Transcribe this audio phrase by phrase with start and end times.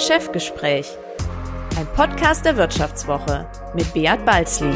[0.00, 0.86] Chefgespräch.
[1.76, 4.72] Ein Podcast der Wirtschaftswoche mit Beat Balzli.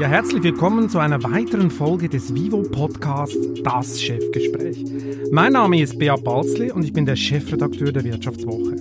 [0.00, 4.82] Ja, herzlich willkommen zu einer weiteren Folge des Vivo Podcasts Das Chefgespräch.
[5.30, 8.76] Mein Name ist Beat Balzli und ich bin der Chefredakteur der Wirtschaftswoche.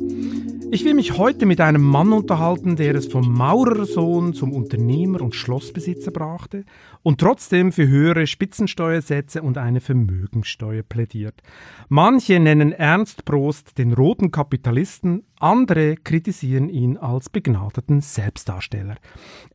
[0.72, 5.34] Ich will mich heute mit einem Mann unterhalten, der es vom Maurersohn zum Unternehmer und
[5.34, 6.64] Schlossbesitzer brachte
[7.02, 11.42] und trotzdem für höhere Spitzensteuersätze und eine Vermögensteuer plädiert.
[11.88, 18.98] Manche nennen Ernst Prost den roten Kapitalisten, andere kritisieren ihn als begnadeten Selbstdarsteller.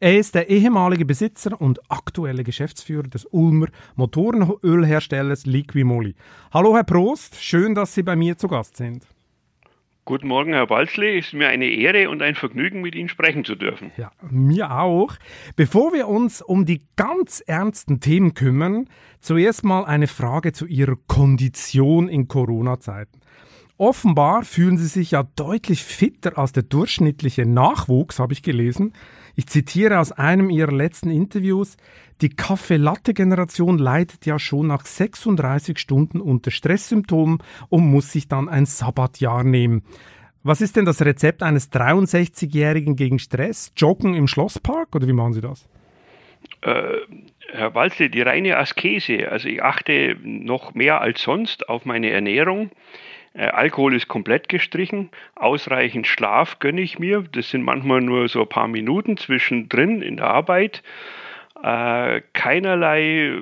[0.01, 6.17] Er ist der ehemalige Besitzer und aktuelle Geschäftsführer des Ulmer Motorenölherstellers Liquimoli.
[6.53, 9.07] Hallo Herr Prost, schön, dass Sie bei mir zu Gast sind.
[10.07, 11.17] Guten Morgen, Herr Balzle.
[11.17, 13.91] Es ist mir eine Ehre und ein Vergnügen, mit Ihnen sprechen zu dürfen.
[13.97, 15.15] Ja, mir auch.
[15.57, 18.87] Bevor wir uns um die ganz ernsten Themen kümmern,
[19.21, 23.23] zuerst mal eine Frage zu Ihrer Kondition in Corona-Zeiten.
[23.79, 28.93] Offenbar fühlen Sie sich ja deutlich fitter als der durchschnittliche Nachwuchs, habe ich gelesen.
[29.37, 31.79] Ich zitiere aus einem Ihrer letzten Interviews,
[32.21, 38.67] die Kaffee-Latte-Generation leidet ja schon nach 36 Stunden unter Stresssymptomen und muss sich dann ein
[38.67, 39.83] Sabbatjahr nehmen.
[40.43, 43.73] Was ist denn das Rezept eines 63-Jährigen gegen Stress?
[43.77, 45.67] Joggen im Schlosspark oder wie machen Sie das?
[46.61, 46.99] Äh,
[47.51, 49.31] Herr Walze, die reine Askese.
[49.31, 52.71] Also ich achte noch mehr als sonst auf meine Ernährung.
[53.33, 55.11] Äh, Alkohol ist komplett gestrichen.
[55.35, 57.25] Ausreichend Schlaf gönne ich mir.
[57.33, 60.83] Das sind manchmal nur so ein paar Minuten zwischendrin in der Arbeit.
[61.65, 63.39] Äh, keinerlei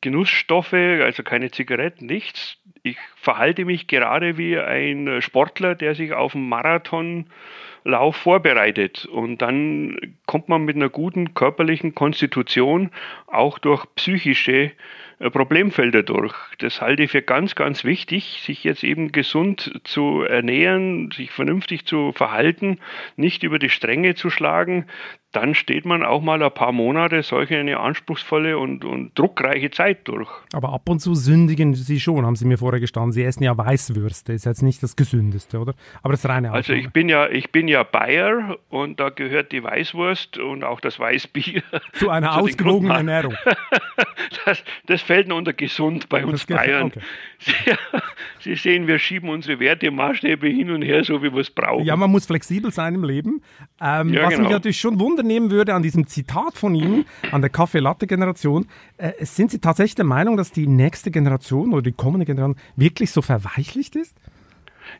[0.00, 2.56] Genussstoffe, also keine Zigaretten, nichts.
[2.82, 9.04] Ich verhalte mich gerade wie ein Sportler, der sich auf einen Marathonlauf vorbereitet.
[9.04, 12.90] Und dann kommt man mit einer guten körperlichen Konstitution
[13.26, 14.72] auch durch psychische
[15.18, 16.34] äh, Problemfelder durch.
[16.58, 21.84] Das halte ich für ganz, ganz wichtig, sich jetzt eben gesund zu ernähren, sich vernünftig
[21.86, 22.78] zu verhalten,
[23.16, 24.86] nicht über die Stränge zu schlagen.
[25.32, 30.08] Dann steht man auch mal ein paar Monate solche eine anspruchsvolle und, und druckreiche Zeit
[30.08, 30.30] durch.
[30.54, 33.12] Aber ab und zu sündigen Sie schon, haben Sie mir vorher gestanden.
[33.12, 35.74] Sie essen ja Weißwürste, ist jetzt nicht das Gesündeste, oder?
[36.02, 39.62] Aber das reine Also ich bin ja, ich bin ja Bayer und da gehört die
[39.62, 41.62] Weißwurst und auch das Weißbier.
[41.92, 43.34] Zu einer zu ausgewogenen Ernährung.
[44.46, 46.86] das, das fällt unter gesund bei uns Bayern.
[46.86, 47.00] Okay.
[47.38, 47.52] Sie,
[48.40, 51.84] Sie, sehen, wir schieben unsere Wertemaßstäbe hin und her, so wie wir es brauchen.
[51.84, 53.42] Ja, man muss flexibel sein im Leben.
[53.80, 54.42] Ähm, ja, was genau.
[54.44, 59.12] mich natürlich schon wundern nehmen würde an diesem Zitat von Ihnen, an der Kaffee-Latte-Generation, äh,
[59.24, 63.20] sind Sie tatsächlich der Meinung, dass die nächste Generation oder die kommende Generation wirklich so
[63.22, 64.16] verweichlicht ist?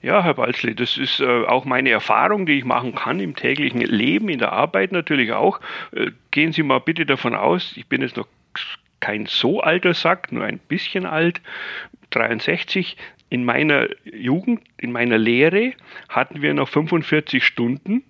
[0.02, 3.80] Ja, Herr Balzli, das ist äh, auch meine Erfahrung, die ich machen kann im täglichen
[3.80, 5.60] Leben, in der Arbeit natürlich auch.
[5.92, 8.26] Äh, gehen Sie mal bitte davon aus, ich bin jetzt noch
[9.00, 11.40] kein so alter Sack, nur ein bisschen alt,
[12.10, 12.96] 63.
[13.30, 15.74] In meiner Jugend, in meiner Lehre
[16.08, 18.02] hatten wir noch 45 Stunden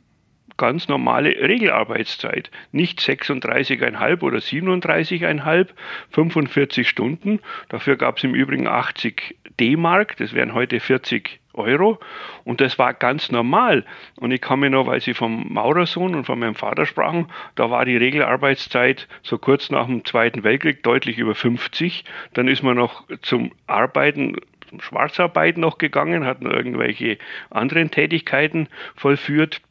[0.58, 2.50] ganz normale Regelarbeitszeit.
[2.72, 5.68] Nicht 36,5 oder 37,5,
[6.10, 7.40] 45 Stunden.
[7.70, 11.98] Dafür gab es im Übrigen 80 D-Mark, das wären heute 40 Euro.
[12.44, 13.84] Und das war ganz normal.
[14.16, 17.26] Und ich kann mir noch, weil Sie vom Maurersohn und von meinem Vater sprachen,
[17.56, 22.04] da war die Regelarbeitszeit so kurz nach dem Zweiten Weltkrieg deutlich über 50.
[22.34, 24.36] Dann ist man noch zum Arbeiten
[24.68, 27.18] zum Schwarzarbeiten noch gegangen, hat noch irgendwelche
[27.50, 29.62] anderen Tätigkeiten vollführt.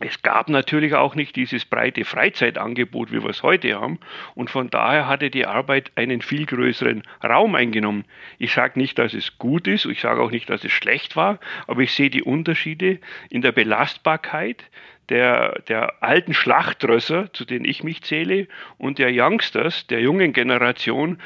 [0.00, 4.00] Es gab natürlich auch nicht dieses breite Freizeitangebot, wie wir es heute haben.
[4.34, 8.04] Und von daher hatte die Arbeit einen viel größeren Raum eingenommen.
[8.38, 11.38] Ich sage nicht, dass es gut ist, ich sage auch nicht, dass es schlecht war,
[11.68, 12.98] aber ich sehe die Unterschiede
[13.30, 14.64] in der Belastbarkeit
[15.10, 21.18] der, der alten Schlachtrösser, zu denen ich mich zähle, und der Youngsters, der jungen Generation,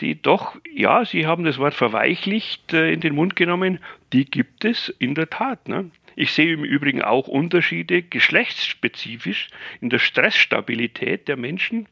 [0.00, 3.80] die doch, ja, Sie haben das Wort verweichlicht äh, in den Mund genommen,
[4.12, 5.68] die gibt es in der Tat.
[5.68, 5.90] Ne?
[6.16, 9.48] Ich sehe im Übrigen auch Unterschiede geschlechtsspezifisch
[9.80, 11.88] in der Stressstabilität der Menschen.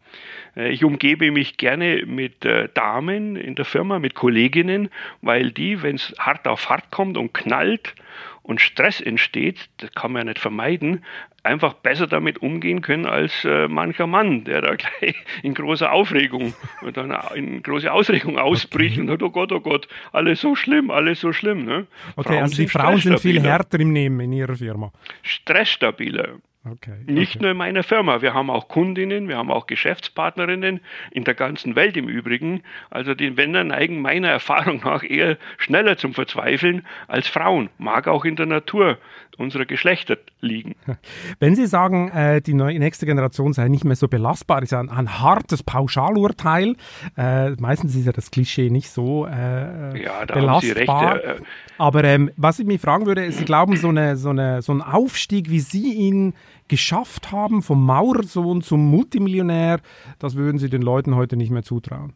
[0.57, 4.91] Äh, ich umgebe mich gerne mit äh, Damen in der Firma, mit Kolleginnen,
[5.21, 7.95] weil die, wenn es hart auf hart kommt und knallt
[8.43, 11.05] und Stress entsteht, das kann man ja nicht vermeiden,
[11.43, 16.55] einfach besser damit umgehen können als äh, mancher Mann, der da gleich in großer Aufregung
[16.83, 19.01] und dann in große Ausregung ausbricht okay.
[19.03, 21.65] und sagt, oh Gott, oh Gott, alles so schlimm, alles so schlimm.
[21.65, 21.87] Ne?
[22.17, 24.93] Okay, Frauen also die Frauen sind viel härter im Nehmen in ihrer Firma.
[25.23, 26.39] Stressstabiler.
[26.65, 27.43] Okay, Nicht okay.
[27.43, 30.81] nur in meiner Firma, wir haben auch Kundinnen, wir haben auch Geschäftspartnerinnen
[31.11, 32.63] in der ganzen Welt im Übrigen.
[32.89, 37.69] Also die Männer neigen meiner Erfahrung nach eher schneller zum Verzweifeln als Frauen.
[37.79, 38.99] Mag auch in der Natur
[39.39, 40.77] unserer Geschlechter liegen.
[41.41, 44.79] Wenn Sie sagen, äh, die neue, nächste Generation sei nicht mehr so belastbar, ist ja
[44.79, 46.77] ein, ein hartes Pauschalurteil.
[47.17, 50.51] Äh, meistens ist ja das Klischee nicht so äh, ja, da belastbar.
[50.53, 51.45] Haben Sie recht, äh,
[51.79, 54.81] Aber ähm, was ich mich fragen würde, Sie glauben, so, eine, so, eine, so ein
[54.83, 56.35] Aufstieg, wie Sie ihn
[56.69, 59.81] geschafft haben, vom Maurersohn zum Multimillionär,
[60.19, 62.15] das würden Sie den Leuten heute nicht mehr zutrauen.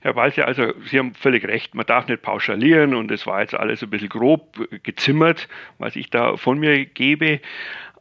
[0.00, 3.54] Herr Walter, also Sie haben völlig recht, man darf nicht pauschalieren und es war jetzt
[3.54, 5.48] alles ein bisschen grob gezimmert,
[5.78, 7.40] was ich da von mir gebe.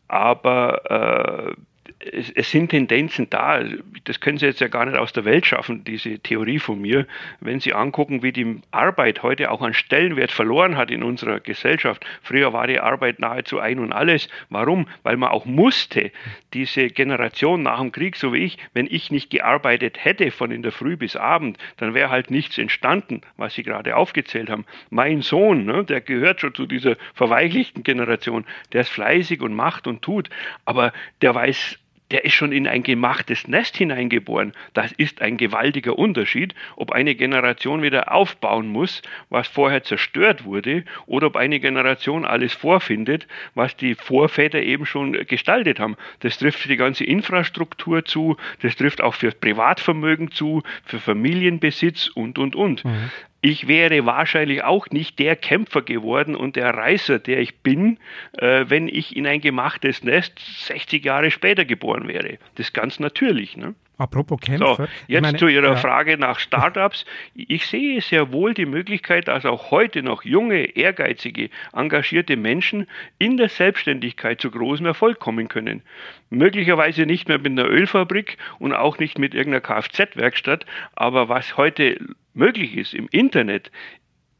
[0.07, 1.61] Aber äh,
[1.99, 3.63] es, es, sind Tendenzen da.
[4.05, 7.07] Das können Sie jetzt ja gar nicht aus der Welt schaffen, diese Theorie von mir.
[7.39, 12.05] Wenn Sie angucken, wie die Arbeit heute auch an Stellenwert verloren hat in unserer Gesellschaft.
[12.21, 14.29] Früher war die Arbeit nahezu ein und alles.
[14.49, 14.87] Warum?
[15.03, 16.11] Weil man auch musste.
[16.53, 20.63] Diese Generation nach dem Krieg, so wie ich, wenn ich nicht gearbeitet hätte von in
[20.63, 24.65] der Früh bis Abend, dann wäre halt nichts entstanden, was Sie gerade aufgezählt haben.
[24.89, 29.87] Mein Sohn, ne, der gehört schon zu dieser verweichlichten Generation, der ist fleißig und macht
[29.87, 30.29] und tut,
[30.65, 31.77] aber der weiß
[32.11, 34.53] der ist schon in ein gemachtes Nest hineingeboren.
[34.73, 40.83] Das ist ein gewaltiger Unterschied, ob eine Generation wieder aufbauen muss, was vorher zerstört wurde,
[41.05, 45.95] oder ob eine Generation alles vorfindet, was die Vorväter eben schon gestaltet haben.
[46.19, 52.07] Das trifft für die ganze Infrastruktur zu, das trifft auch für Privatvermögen zu, für Familienbesitz
[52.09, 52.83] und, und, und.
[52.85, 57.97] Mhm ich wäre wahrscheinlich auch nicht der Kämpfer geworden und der Reißer, der ich bin,
[58.37, 62.37] äh, wenn ich in ein gemachtes Nest 60 Jahre später geboren wäre.
[62.55, 63.57] Das ist ganz natürlich.
[63.57, 63.73] Ne?
[63.97, 64.75] Apropos Kämpfer.
[64.75, 65.75] So, jetzt meine, zu Ihrer ja.
[65.75, 67.05] Frage nach Startups.
[67.35, 72.87] Ich sehe sehr wohl die Möglichkeit, dass auch heute noch junge, ehrgeizige, engagierte Menschen
[73.19, 75.83] in der Selbstständigkeit zu großem Erfolg kommen können.
[76.31, 80.65] Möglicherweise nicht mehr mit einer Ölfabrik und auch nicht mit irgendeiner Kfz-Werkstatt,
[80.95, 81.99] aber was heute
[82.33, 83.71] möglich ist im Internet,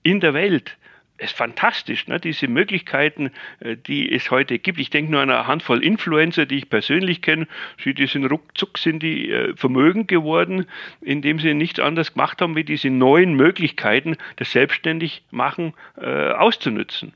[0.04, 0.78] in der Welt,
[1.22, 2.20] ist fantastisch, ne?
[2.20, 4.80] diese Möglichkeiten, äh, die es heute gibt.
[4.80, 7.48] Ich denke nur an eine Handvoll Influencer, die ich persönlich kenne.
[7.84, 10.66] Die sind ruckzuck sind die äh, vermögend geworden,
[11.02, 17.14] indem sie nichts anderes gemacht haben, wie diese neuen Möglichkeiten, das Selbstständigmachen äh, auszunützen.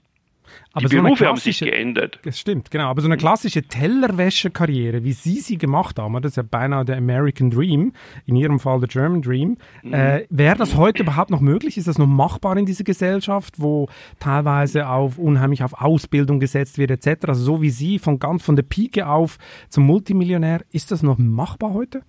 [0.73, 2.19] Aber die so Berufe haben sich geändert.
[2.23, 2.89] Das stimmt, genau.
[2.89, 6.97] Aber so eine klassische Tellerwäscherkarriere, wie Sie sie gemacht haben, das ist ja beinahe der
[6.97, 7.93] American Dream,
[8.25, 9.57] in Ihrem Fall der German Dream.
[9.83, 9.93] Mhm.
[9.93, 11.77] Äh, Wäre das heute überhaupt noch möglich?
[11.77, 13.87] Ist das noch machbar in dieser Gesellschaft, wo
[14.19, 17.29] teilweise auf unheimlich auf Ausbildung gesetzt wird etc.?
[17.29, 19.37] Also so wie Sie von ganz von der Pike auf
[19.69, 22.01] zum Multimillionär, ist das noch machbar heute?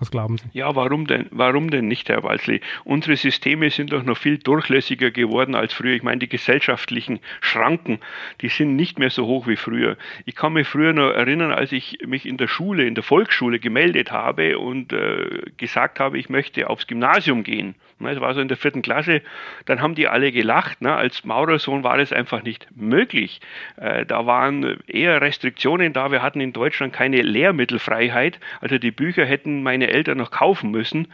[0.00, 0.46] Was glauben Sie?
[0.52, 2.60] Ja, warum denn, warum denn nicht, Herr Walsley?
[2.84, 5.94] Unsere Systeme sind doch noch viel durchlässiger geworden als früher.
[5.94, 8.00] Ich meine, die gesellschaftlichen Schranken,
[8.40, 9.96] die sind nicht mehr so hoch wie früher.
[10.24, 13.60] Ich kann mich früher noch erinnern, als ich mich in der Schule, in der Volksschule
[13.60, 17.76] gemeldet habe und äh, gesagt habe, ich möchte aufs Gymnasium gehen.
[18.12, 19.22] Das war so in der vierten Klasse.
[19.64, 20.80] Dann haben die alle gelacht.
[20.80, 20.94] Ne?
[20.94, 23.40] Als Maurersohn war das einfach nicht möglich.
[23.76, 26.10] Äh, da waren eher Restriktionen da.
[26.10, 28.38] Wir hatten in Deutschland keine Lehrmittelfreiheit.
[28.60, 31.08] Also die Bücher hätten meine Eltern noch kaufen müssen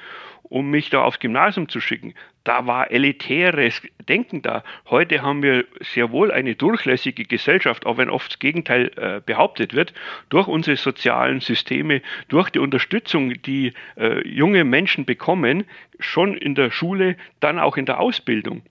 [0.51, 2.13] um mich da aufs Gymnasium zu schicken.
[2.45, 4.65] Da war elitäres Denken da.
[4.91, 9.75] Heute haben wir sehr wohl eine durchlässige Gesellschaft, auch wenn oft das Gegenteil äh, behauptet
[9.75, 9.95] wird,
[10.29, 15.65] durch unsere sozialen Systeme, durch die Unterstützung, die äh, junge Menschen bekommen,
[15.99, 18.63] schon in der Schule, dann auch in der Ausbildung,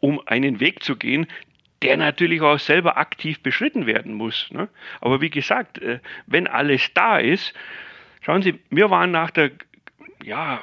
[0.00, 1.26] um einen Weg zu gehen,
[1.82, 4.48] der natürlich auch selber aktiv beschritten werden muss.
[4.52, 4.68] Ne?
[5.00, 7.52] Aber wie gesagt, äh, wenn alles da ist,
[8.24, 9.50] Schauen Sie, wir waren nach der
[10.24, 10.62] ja,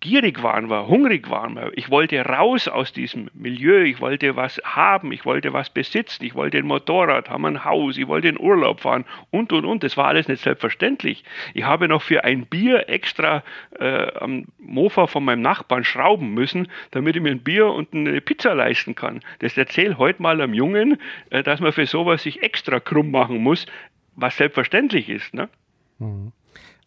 [0.00, 1.70] gierig waren wir, hungrig waren wir.
[1.76, 6.34] Ich wollte raus aus diesem Milieu, ich wollte was haben, ich wollte was besitzen, ich
[6.34, 9.82] wollte ein Motorrad haben, ein Haus, ich wollte in Urlaub fahren und und und.
[9.82, 11.24] Das war alles nicht selbstverständlich.
[11.52, 13.42] Ich habe noch für ein Bier extra
[13.78, 18.20] äh, am Mofa von meinem Nachbarn schrauben müssen, damit ich mir ein Bier und eine
[18.22, 19.20] Pizza leisten kann.
[19.40, 23.38] Das erzähl heute mal am Jungen, äh, dass man für sowas sich extra krumm machen
[23.42, 23.66] muss,
[24.16, 25.34] was selbstverständlich ist.
[25.34, 25.50] Ne?
[25.98, 26.32] Mhm.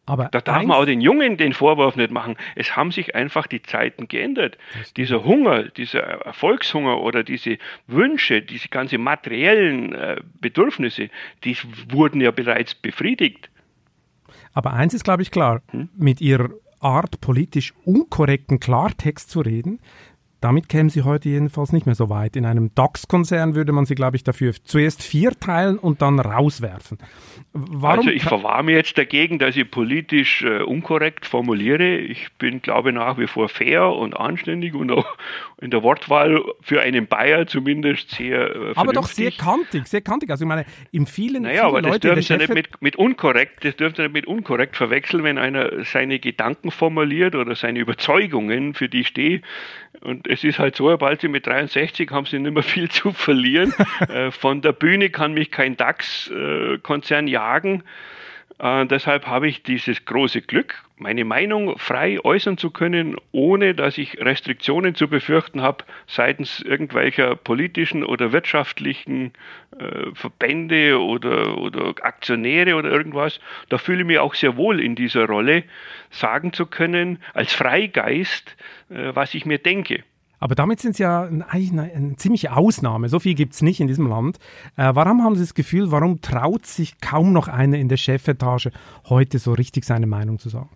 [0.08, 2.38] Aber da darf man auch den Jungen den Vorwurf nicht machen.
[2.56, 4.58] Es haben sich einfach die Zeiten geändert.
[4.96, 11.10] Dieser Hunger, dieser Erfolgshunger oder diese Wünsche, diese ganzen materiellen äh, Bedürfnisse,
[11.44, 11.58] die
[11.90, 13.50] wurden ja bereits befriedigt.
[14.54, 15.90] Aber eins ist, glaube ich, klar, hm?
[15.98, 16.50] mit ihrer
[16.80, 19.80] Art, politisch unkorrekten Klartext zu reden,
[20.40, 22.36] Damit kämen Sie heute jedenfalls nicht mehr so weit.
[22.36, 27.00] In einem DAX-Konzern würde man Sie, glaube ich, dafür zuerst vierteilen und dann rauswerfen.
[27.54, 31.98] Warum also ich verwahre mich jetzt dagegen, dass ich politisch äh, unkorrekt formuliere.
[31.98, 35.18] Ich bin, glaube ich, nach wie vor fair und anständig und auch
[35.60, 40.30] in der Wortwahl für einen Bayer zumindest sehr äh, Aber doch sehr kantig, sehr kantig.
[40.30, 42.96] Also ich meine, in vielen, naja, viele aber das Leute dürfen Sie nicht mit, mit
[42.96, 47.80] unkorrekt, das dürfen Sie nicht mit unkorrekt verwechseln, wenn einer seine Gedanken formuliert oder seine
[47.80, 49.42] Überzeugungen, für die ich stehe.
[50.02, 53.12] Und es ist halt so, sobald Sie mit 63 haben Sie nicht mehr viel zu
[53.12, 53.74] verlieren.
[54.10, 57.84] äh, von der Bühne kann mich kein DAX-Konzern jagen.
[58.60, 64.00] Äh, deshalb habe ich dieses große Glück, meine Meinung frei äußern zu können, ohne dass
[64.00, 69.34] ich Restriktionen zu befürchten habe seitens irgendwelcher politischen oder wirtschaftlichen
[69.78, 73.40] äh, Verbände oder, oder Aktionäre oder irgendwas.
[73.70, 75.64] Da fühle ich mich auch sehr wohl in dieser Rolle,
[76.10, 78.56] sagen zu können, als Freigeist,
[78.90, 80.04] äh, was ich mir denke.
[80.40, 83.10] Aber damit sind Sie ja eigentlich eine, eine ziemliche Ausnahme.
[83.10, 84.38] So viel gibt es nicht in diesem Land.
[84.76, 88.72] Äh, warum haben Sie das Gefühl, warum traut sich kaum noch einer in der Chefetage
[89.10, 90.70] heute so richtig seine Meinung zu sagen?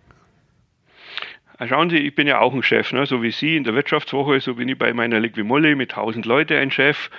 [1.68, 3.06] Schauen Sie, ich bin ja auch ein Chef, ne?
[3.06, 6.58] so wie Sie in der Wirtschaftswoche, so bin ich bei meiner Liquimolle mit 1000 Leute
[6.58, 7.10] ein Chef.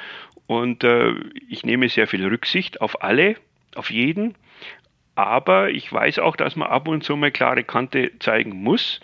[0.47, 1.13] Und äh,
[1.47, 3.35] ich nehme sehr viel Rücksicht auf alle,
[3.75, 4.35] auf jeden.
[5.15, 8.99] Aber ich weiß auch, dass man ab und zu mal klare Kante zeigen muss.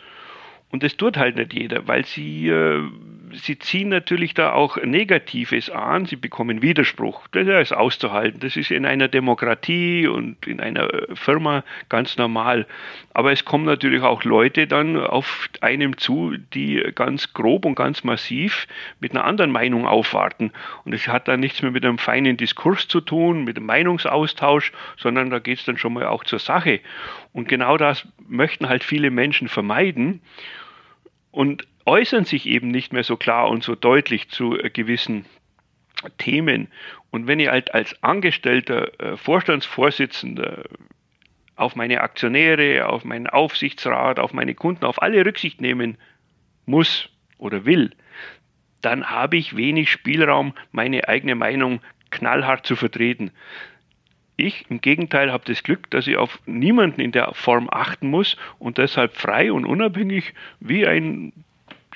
[0.71, 2.83] Und das tut halt nicht jeder, weil sie, äh,
[3.33, 7.27] sie ziehen natürlich da auch Negatives an, sie bekommen Widerspruch.
[7.31, 8.39] Das ist auszuhalten.
[8.39, 12.65] Das ist in einer Demokratie und in einer Firma ganz normal.
[13.13, 18.03] Aber es kommen natürlich auch Leute dann auf einem zu, die ganz grob und ganz
[18.03, 18.67] massiv
[18.99, 20.51] mit einer anderen Meinung aufwarten.
[20.85, 24.71] Und es hat dann nichts mehr mit einem feinen Diskurs zu tun, mit einem Meinungsaustausch,
[24.97, 26.79] sondern da geht es dann schon mal auch zur Sache.
[27.33, 30.21] Und genau das möchten halt viele Menschen vermeiden
[31.31, 35.25] und äußern sich eben nicht mehr so klar und so deutlich zu äh, gewissen
[36.17, 36.67] Themen.
[37.11, 40.65] Und wenn ich halt als angestellter äh, Vorstandsvorsitzender
[41.55, 45.97] auf meine Aktionäre, auf meinen Aufsichtsrat, auf meine Kunden, auf alle Rücksicht nehmen
[46.65, 47.91] muss oder will,
[48.81, 51.81] dann habe ich wenig Spielraum, meine eigene Meinung
[52.11, 53.31] knallhart zu vertreten.
[54.37, 58.37] Ich im Gegenteil habe das Glück, dass ich auf niemanden in der Form achten muss
[58.57, 61.33] und deshalb frei und unabhängig wie ein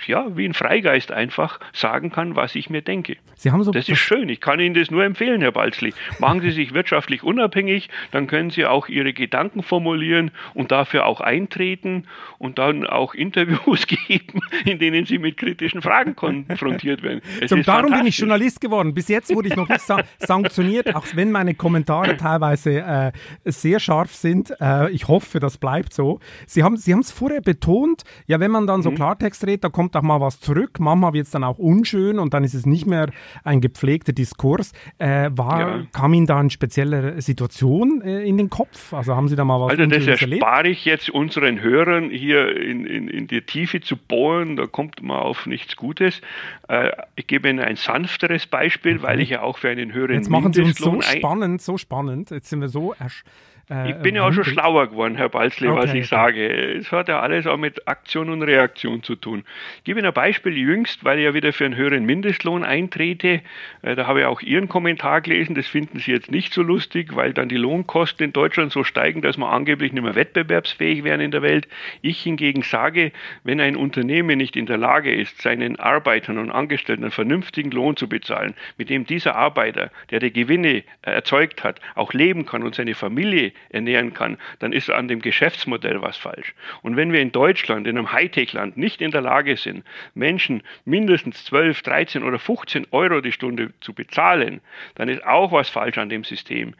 [0.07, 3.17] ja, wie ein Freigeist einfach sagen kann, was ich mir denke.
[3.35, 4.29] Sie haben so das ist schön.
[4.29, 5.93] Ich kann Ihnen das nur empfehlen, Herr Balzli.
[6.19, 11.21] Machen Sie sich wirtschaftlich unabhängig, dann können Sie auch Ihre Gedanken formulieren und dafür auch
[11.21, 12.05] eintreten
[12.37, 17.21] und dann auch Interviews geben, in denen Sie mit kritischen Fragen konfrontiert werden.
[17.47, 18.93] Zum, darum bin ich Journalist geworden.
[18.93, 23.11] Bis jetzt wurde ich noch nicht sa sanktioniert, auch wenn meine Kommentare teilweise äh,
[23.45, 24.53] sehr scharf sind.
[24.59, 26.19] Äh, ich hoffe, das bleibt so.
[26.45, 28.95] Sie haben Sie es vorher betont, ja, wenn man dann so mhm.
[28.95, 30.79] Klartext redet, da kommt kommt auch mal was zurück.
[30.79, 33.09] Manchmal wird es dann auch unschön und dann ist es nicht mehr
[33.43, 34.71] ein gepflegter Diskurs.
[34.97, 35.85] Äh, war, ja.
[35.91, 38.93] Kam Ihnen da eine spezielle Situation äh, in den Kopf?
[38.93, 42.85] Also haben Sie da mal was Also das erspare ich jetzt unseren Hörern hier in,
[42.85, 44.55] in, in die Tiefe zu bohren.
[44.55, 46.21] Da kommt man auf nichts Gutes.
[46.69, 50.29] Äh, ich gebe Ihnen ein sanfteres Beispiel, weil ich ja auch für einen höheren Jetzt
[50.29, 52.29] machen Sie uns so spannend, so spannend.
[52.31, 53.25] Jetzt sind wir so ersch
[53.73, 56.03] äh, ich bin ja auch schon schlauer geworden, Herr Balzli, okay, was ich okay.
[56.03, 56.47] sage.
[56.47, 59.43] Es hat ja alles auch mit Aktion und Reaktion zu tun.
[59.77, 63.41] Ich gebe Ihnen ein Beispiel jüngst, weil ich ja wieder für einen höheren Mindestlohn eintrete.
[63.81, 65.55] Äh, da habe ich auch Ihren Kommentar gelesen.
[65.55, 69.21] Das finden Sie jetzt nicht so lustig, weil dann die Lohnkosten in Deutschland so steigen,
[69.21, 71.67] dass wir angeblich nicht mehr wettbewerbsfähig wären in der Welt.
[72.01, 73.11] Ich hingegen sage,
[73.43, 77.97] wenn ein Unternehmen nicht in der Lage ist, seinen Arbeitern und Angestellten einen vernünftigen Lohn
[77.97, 82.63] zu bezahlen, mit dem dieser Arbeiter, der die Gewinne äh, erzeugt hat, auch leben kann
[82.63, 86.53] und seine Familie ernähren kann, dann ist an dem Geschäftsmodell was falsch.
[86.81, 91.45] Und wenn wir in Deutschland, in einem Hightech-Land, nicht in der Lage sind, Menschen mindestens
[91.45, 94.61] 12, 13 oder 15 Euro die Stunde zu bezahlen,
[94.95, 96.73] dann ist auch was falsch an dem System.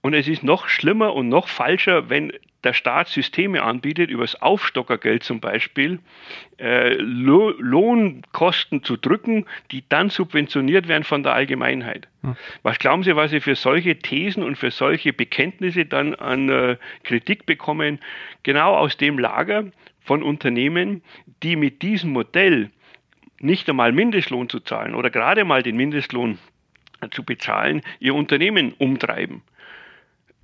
[0.00, 2.32] Und es ist noch schlimmer und noch falscher, wenn
[2.64, 6.00] der Staat Systeme anbietet, über das Aufstockergeld zum Beispiel,
[6.58, 12.08] äh, Lo Lohnkosten zu drücken, die dann subventioniert werden von der Allgemeinheit.
[12.22, 12.36] Hm.
[12.62, 16.76] Was glauben Sie, was Sie für solche Thesen und für solche Bekenntnisse dann an äh,
[17.04, 18.00] Kritik bekommen?
[18.42, 19.64] Genau aus dem Lager
[20.00, 21.02] von Unternehmen,
[21.42, 22.70] die mit diesem Modell
[23.40, 26.38] nicht einmal Mindestlohn zu zahlen oder gerade mal den Mindestlohn
[27.12, 29.42] zu bezahlen, ihr Unternehmen umtreiben.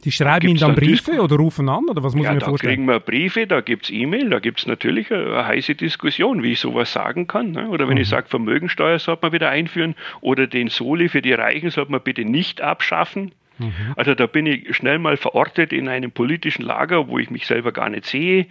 [0.04, 2.40] Die schreiben Ihnen dann Briefe Disku oder rufen an oder was muss ja, ich mir
[2.40, 2.75] da vorstellen?
[2.75, 6.42] kriegen wir Briefe, da gibt es E-Mail, da gibt es natürlich eine, eine, heiße Diskussion,
[6.42, 7.52] wie ich sowas sagen kann.
[7.52, 7.68] Ne?
[7.68, 8.02] Oder wenn mhm.
[8.02, 12.02] ich sage, Vermögensteuer sollte man wieder einführen oder den Soli für die Reichen sollte man
[12.02, 13.32] bitte nicht abschaffen.
[13.58, 13.73] Mhm.
[13.96, 17.73] Also da bin ich schnell mal verortet in einem politischen Lager, wo ich mich selber
[17.73, 18.46] gar nicht sehe.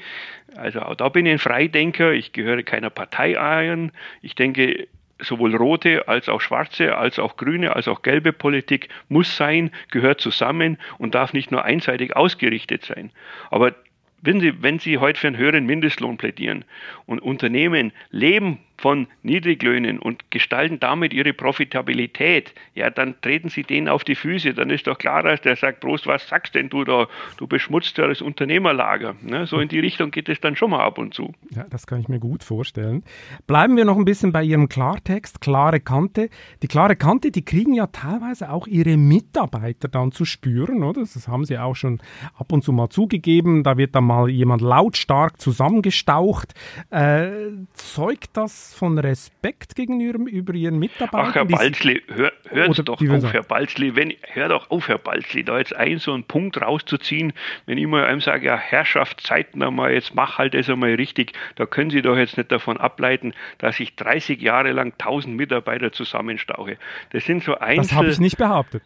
[0.55, 3.91] Also auch da bin ich ein Freidenker, ich gehöre keiner Partei ein.
[4.21, 4.87] Ich denke,
[5.23, 10.21] sowohl rote als auch schwarze, als auch grüne, als auch gelbe Politik muss sein, gehört
[10.21, 13.11] zusammen und darf nicht nur einseitig ausgerichtet sein.
[13.49, 13.73] Aber
[14.21, 16.63] wenn Sie, wenn Sie heute für einen höheren Mindestlohn plädieren
[17.05, 23.87] und Unternehmen leben von Niedriglöhnen und gestalten damit ihre Profitabilität, ja, dann treten sie denen
[23.87, 24.53] auf die Füße.
[24.53, 27.07] Dann ist doch klar, dass der sagt, Prost, was sagst denn du da?
[27.37, 29.15] Du beschmutzt ja das Unternehmerlager.
[29.21, 29.47] Ne?
[29.47, 31.33] So in die Richtung geht es dann schon mal ab und zu.
[31.55, 33.05] Ja, das kann ich mir gut vorstellen.
[33.47, 36.29] Bleiben wir noch ein bisschen bei Ihrem Klartext, klare Kante.
[36.61, 40.99] Die klare Kante, die kriegen ja teilweise auch ihre Mitarbeiter dann zu spüren, oder?
[40.99, 42.01] Das haben sie auch schon
[42.37, 43.63] ab und zu mal zugegeben.
[43.63, 46.53] Da wird dann mal jemand lautstark zusammengestaucht.
[46.89, 47.29] Äh,
[47.75, 51.29] zeugt das von Respekt gegenüber über Ihren Mitarbeitern?
[51.29, 52.31] Ach, Herr Balzli, hör,
[52.73, 53.95] Sie doch auf, Herr Balzli.
[53.95, 57.33] Wenn, hör doch auf, Herr Balzli, da jetzt einen so einen Punkt rauszuziehen,
[57.65, 61.33] wenn ich mal einem sage, ja, Herrschaft, Zeiten einmal, jetzt mach halt das einmal richtig,
[61.55, 65.91] da können Sie doch jetzt nicht davon ableiten, dass ich 30 Jahre lang 1000 Mitarbeiter
[65.91, 66.77] zusammenstauche.
[67.11, 67.83] Das sind so Einzel...
[67.83, 68.83] Das habe ich nicht behauptet.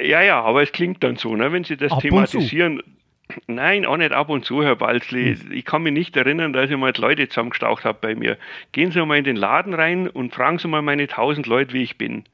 [0.00, 2.82] Ja, ja, aber es klingt dann so, ne, wenn Sie das Ab thematisieren.
[3.46, 5.36] Nein, auch nicht ab und zu, Herr Balzli.
[5.36, 5.52] Hm.
[5.52, 8.36] Ich kann mich nicht erinnern, dass ich mal Leute zusammengestaucht habe bei mir.
[8.72, 11.82] Gehen Sie mal in den Laden rein und fragen Sie mal meine tausend Leute, wie
[11.82, 12.24] ich bin.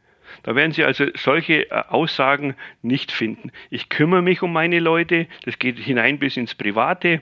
[0.43, 3.51] Da werden Sie also solche äh, Aussagen nicht finden.
[3.71, 7.21] Ich kümmere mich um meine Leute, das geht hinein bis ins Private.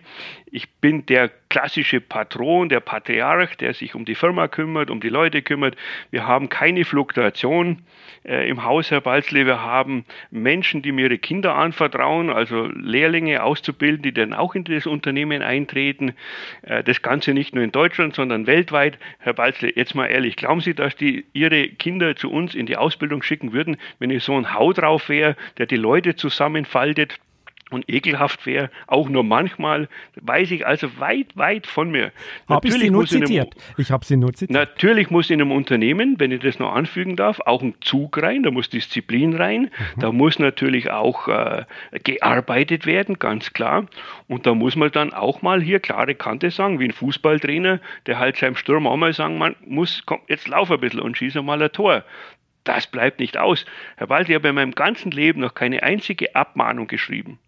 [0.53, 5.09] Ich bin der klassische Patron, der Patriarch, der sich um die Firma kümmert, um die
[5.09, 5.75] Leute kümmert.
[6.13, 7.83] Wir haben keine Fluktuation
[8.25, 9.45] äh, im Haus, Herr Balzle.
[9.45, 14.63] Wir haben Menschen, die mir ihre Kinder anvertrauen, also Lehrlinge auszubilden, die dann auch in
[14.63, 16.15] das Unternehmen eintreten.
[16.63, 18.99] Äh, das Ganze nicht nur in Deutschland, sondern weltweit.
[19.19, 22.77] Herr Balzle, jetzt mal ehrlich, glauben Sie, dass die Ihre Kinder zu uns in die
[22.77, 27.19] Ausbildung schicken würden, wenn ich so ein Hau drauf wäre, der die Leute zusammenfaltet?
[27.71, 29.89] Und ekelhaft wäre, auch nur manchmal,
[30.21, 32.13] weiß ich also weit, weit von mir.
[32.49, 33.55] Habe ich Sie nur zitiert?
[33.55, 34.57] Einem, ich habe Sie nur zitiert.
[34.57, 38.45] Natürlich muss in einem Unternehmen, wenn ich das noch anfügen darf, auch ein Zug rein,
[38.45, 40.01] da muss Disziplin rein, mhm.
[40.01, 41.65] da muss natürlich auch äh,
[42.05, 43.87] gearbeitet werden, ganz klar.
[44.29, 48.19] Und da muss man dann auch mal hier klare Kante sagen, wie ein Fußballtrainer, der
[48.21, 51.35] halt seinem Sturm auch mal sagen, man muss, komm, jetzt lauf ein bisschen und schieß
[51.37, 52.05] mal ein Tor.
[52.63, 53.65] Das bleibt nicht aus.
[53.97, 57.39] Herr Wald, ich habe in meinem ganzen Leben noch keine einzige Abmahnung geschrieben.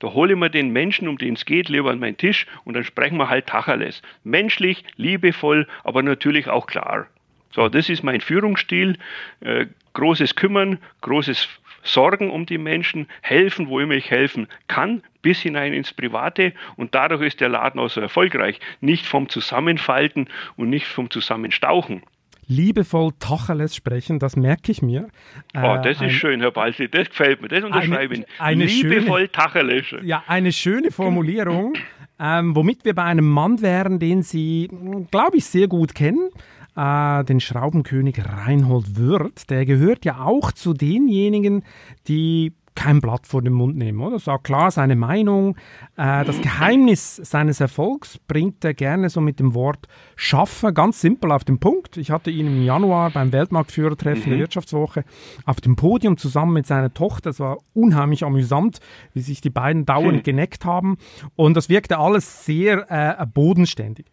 [0.00, 2.74] Da hole ich mir den Menschen, um den es geht, lieber an meinen Tisch und
[2.74, 4.02] dann sprechen wir halt Tacheles.
[4.24, 7.06] Menschlich, liebevoll, aber natürlich auch klar.
[7.50, 8.98] So, das ist mein Führungsstil.
[9.40, 11.48] Äh, großes Kümmern, großes
[11.82, 16.94] Sorgen um die Menschen, helfen, wo immer ich helfen kann, bis hinein ins Private und
[16.94, 18.60] dadurch ist der Laden auch so erfolgreich.
[18.80, 22.02] Nicht vom Zusammenfalten und nicht vom Zusammenstauchen
[22.48, 25.08] liebevoll Tacheles sprechen, das merke ich mir.
[25.54, 28.24] Oh, das ist ein, schön, Herr Balsi, das gefällt mir, das unterschreibe ich.
[28.38, 29.84] Eine, eine liebevoll schöne, Tacheles.
[30.02, 31.74] Ja, eine schöne Formulierung,
[32.18, 34.68] ähm, womit wir bei einem Mann wären, den Sie,
[35.10, 36.30] glaube ich, sehr gut kennen.
[36.74, 41.64] Äh, den Schraubenkönig Reinhold Wirth, der gehört ja auch zu denjenigen,
[42.06, 44.20] die kein Blatt vor den Mund nehmen, oder?
[44.20, 45.56] Sagt klar seine Meinung.
[45.96, 51.32] Äh, das Geheimnis seines Erfolgs bringt er gerne so mit dem Wort Schaffen, ganz simpel
[51.32, 51.96] auf den Punkt.
[51.96, 54.30] Ich hatte ihn im Januar beim Weltmarktführertreffen mhm.
[54.30, 55.04] der Wirtschaftswoche
[55.44, 57.30] auf dem Podium zusammen mit seiner Tochter.
[57.30, 58.78] Es war unheimlich amüsant,
[59.12, 60.22] wie sich die beiden dauernd mhm.
[60.22, 60.98] geneckt haben.
[61.34, 64.06] Und das wirkte alles sehr äh, bodenständig.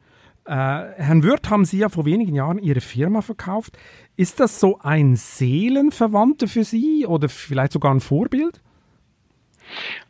[0.46, 3.78] Äh, Herrn Wirth haben Sie ja vor wenigen Jahren Ihre Firma verkauft.
[4.16, 8.62] Ist das so ein Seelenverwandter für Sie oder vielleicht sogar ein Vorbild?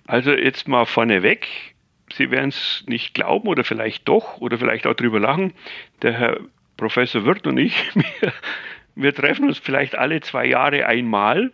[0.05, 1.47] Also jetzt mal vorneweg,
[2.13, 5.53] Sie werden es nicht glauben oder vielleicht doch oder vielleicht auch drüber lachen.
[6.01, 6.39] Der Herr
[6.75, 8.33] Professor Wirth und ich, wir,
[8.95, 11.51] wir treffen uns vielleicht alle zwei Jahre einmal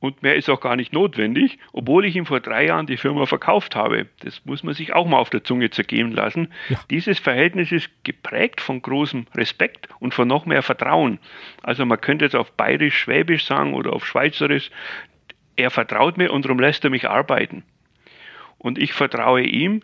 [0.00, 3.26] und mehr ist auch gar nicht notwendig, obwohl ich ihm vor drei Jahren die Firma
[3.26, 4.06] verkauft habe.
[4.20, 6.48] Das muss man sich auch mal auf der Zunge zergehen lassen.
[6.70, 6.80] Ja.
[6.90, 11.18] Dieses Verhältnis ist geprägt von großem Respekt und von noch mehr Vertrauen.
[11.62, 14.70] Also man könnte jetzt auf bayerisch, schwäbisch sagen oder auf schweizerisch,
[15.56, 17.62] er vertraut mir und darum lässt er mich arbeiten.
[18.56, 19.82] Und ich vertraue ihm,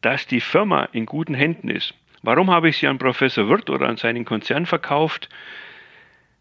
[0.00, 1.94] dass die Firma in guten Händen ist.
[2.22, 5.28] Warum habe ich sie an Professor Wirth oder an seinen Konzern verkauft?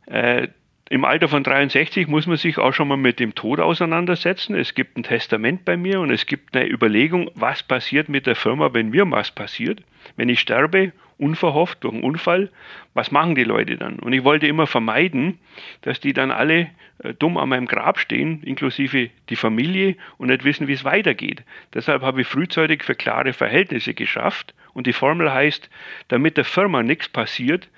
[0.05, 0.47] Äh,
[0.87, 4.55] im Alter von 63 muss man sich auch schon mal mit dem Tod auseinandersetzen.
[4.55, 8.35] Es gibt ein Testament bei mir und es gibt eine Überlegung, was passiert mit der
[8.35, 9.81] Firma, wenn mir was passiert.
[10.15, 12.51] Wenn ich sterbe, unverhofft durch einen Unfall,
[12.93, 13.97] was machen die Leute dann?
[13.97, 15.39] Und ich wollte immer vermeiden,
[15.81, 16.69] dass die dann alle
[16.99, 21.43] äh, dumm an meinem Grab stehen, inklusive die Familie, und nicht wissen, wie es weitergeht.
[21.73, 24.53] Deshalb habe ich frühzeitig für klare Verhältnisse geschafft.
[24.73, 25.67] Und die Formel heißt,
[26.09, 27.69] damit der Firma nichts passiert,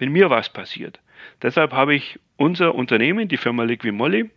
[0.00, 0.98] wenn mir was passiert.
[1.42, 4.30] Deshalb habe ich unser Unternehmen, die Firma Liquimolli,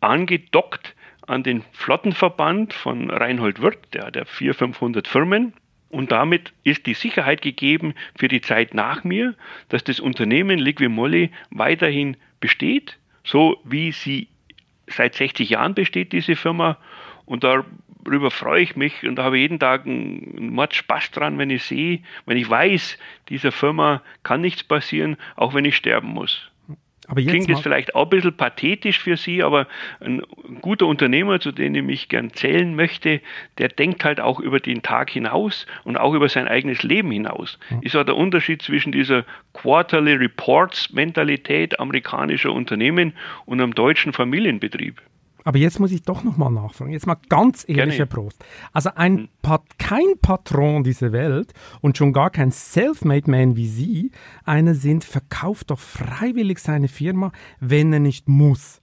[0.00, 0.94] angedockt
[1.26, 5.52] an den Flottenverband von Reinhold Wirth, der hat ja 400, 500 Firmen.
[5.90, 9.34] Und damit ist die Sicherheit gegeben für die Zeit nach mir,
[9.68, 14.28] dass das Unternehmen Liquimolli weiterhin besteht, so wie sie
[14.86, 16.78] seit 60 Jahren besteht, diese Firma.
[17.26, 17.44] Und
[18.04, 21.50] darüber freue ich mich und da habe ich jeden Tag einen Mord Spaß dran, wenn
[21.50, 26.50] ich sehe, wenn ich weiß, dieser Firma kann nichts passieren, auch wenn ich sterben muss.
[27.10, 29.66] Aber jetzt Klingt jetzt vielleicht auch ein bisschen pathetisch für Sie, aber
[29.98, 30.22] ein
[30.60, 33.20] guter Unternehmer, zu dem ich mich gern zählen möchte,
[33.58, 37.58] der denkt halt auch über den Tag hinaus und auch über sein eigenes Leben hinaus.
[37.70, 37.82] Mhm.
[37.82, 43.12] Ist auch der Unterschied zwischen dieser Quarterly Reports Mentalität amerikanischer Unternehmen
[43.44, 45.02] und einem deutschen Familienbetrieb.
[45.44, 46.92] Aber jetzt muss ich doch nochmal nachfragen.
[46.92, 48.44] Jetzt mal ganz ehrlich, Herr Prost.
[48.72, 49.28] Also ein hm.
[49.42, 54.10] Pat kein Patron dieser Welt und schon gar kein Selfmade Man wie Sie,
[54.44, 58.80] einer sind, verkauft doch freiwillig seine Firma, wenn er nicht muss.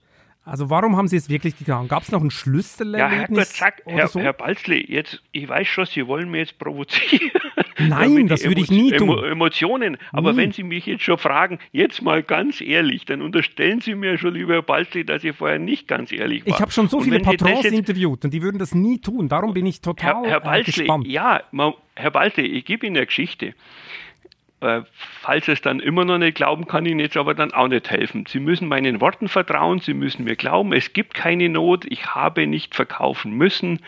[0.48, 1.88] Also warum haben Sie es wirklich getan?
[1.88, 3.58] Gab es noch ein Schlüsselerlebnis?
[3.58, 4.20] Ja, Herr, Gott, Herr, so?
[4.20, 7.30] Herr Balzli, jetzt, ich weiß schon, Sie wollen mir jetzt provozieren.
[7.78, 9.10] Nein, das würde ich nie tun.
[9.10, 9.98] Emo Emotionen.
[10.10, 10.38] Aber nie.
[10.38, 14.32] wenn Sie mich jetzt schon fragen, jetzt mal ganz ehrlich, dann unterstellen Sie mir schon,
[14.32, 16.54] lieber Herr Balzli, dass ich vorher nicht ganz ehrlich war.
[16.54, 19.28] Ich habe schon so viele Patrons interviewt und die würden das nie tun.
[19.28, 21.06] Darum bin ich total Herr, Herr Balzli, äh, gespannt.
[21.06, 21.42] Ja,
[21.94, 23.54] Herr Balzli, ich gebe Ihnen eine Geschichte.
[24.60, 24.82] Äh,
[25.20, 27.90] falls es dann immer noch nicht glauben, kann ich Ihnen jetzt aber dann auch nicht
[27.90, 28.24] helfen.
[28.26, 32.46] Sie müssen meinen Worten vertrauen, Sie müssen mir glauben, es gibt keine Not, ich habe
[32.46, 33.80] nicht verkaufen müssen.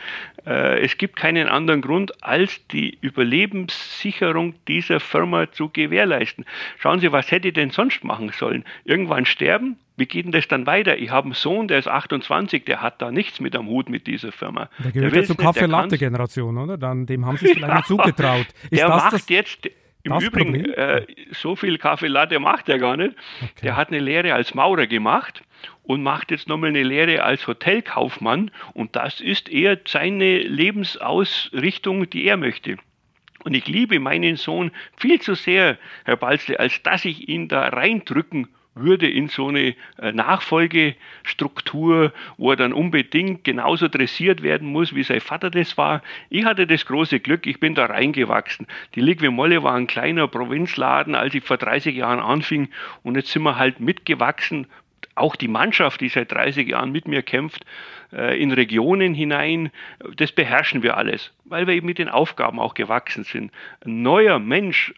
[0.46, 6.44] Äh, es gibt keinen anderen Grund, als die Überlebenssicherung dieser Firma zu gewährleisten.
[6.78, 8.64] Schauen Sie, was hätte ich denn sonst machen sollen?
[8.84, 9.76] Irgendwann sterben?
[9.96, 10.96] Wie geht denn das dann weiter?
[10.96, 14.06] Ich habe einen Sohn, der ist 28, der hat da nichts mit am Hut mit
[14.06, 14.70] dieser Firma.
[14.78, 16.78] Der gehört ja zur Kaffee-Latte-Generation, oder?
[16.78, 18.46] Dann, dem haben Sie es vielleicht nicht zugetraut.
[18.70, 19.68] Ist der macht das, jetzt,
[20.02, 23.14] im das Übrigen, äh, so viel Kaffee Latte macht er gar nicht.
[23.42, 23.52] Okay.
[23.62, 25.42] Der hat eine Lehre als Maurer gemacht
[25.82, 28.50] und macht jetzt nochmal eine Lehre als Hotelkaufmann.
[28.72, 32.76] Und das ist eher seine Lebensausrichtung, die er möchte.
[33.44, 37.68] Und ich liebe meinen Sohn viel zu sehr, Herr Balzle, als dass ich ihn da
[37.68, 44.94] reindrücken würde in so eine äh, Nachfolgestruktur, wo er dann unbedingt genauso dressiert werden muss,
[44.94, 46.02] wie sein Vater das war.
[46.28, 48.66] Ich hatte das große Glück, ich bin da reingewachsen.
[48.94, 52.68] Die Ligue Molle war ein kleiner Provinzladen, als ich vor 30 Jahren anfing
[53.02, 54.66] und jetzt sind wir halt mitgewachsen,
[55.14, 57.64] auch die Mannschaft, die seit 30 Jahren mit mir kämpft,
[58.12, 59.70] äh, in Regionen hinein,
[60.16, 63.52] das beherrschen wir alles, weil wir eben mit den Aufgaben auch gewachsen sind.
[63.84, 64.94] Ein neuer Mensch,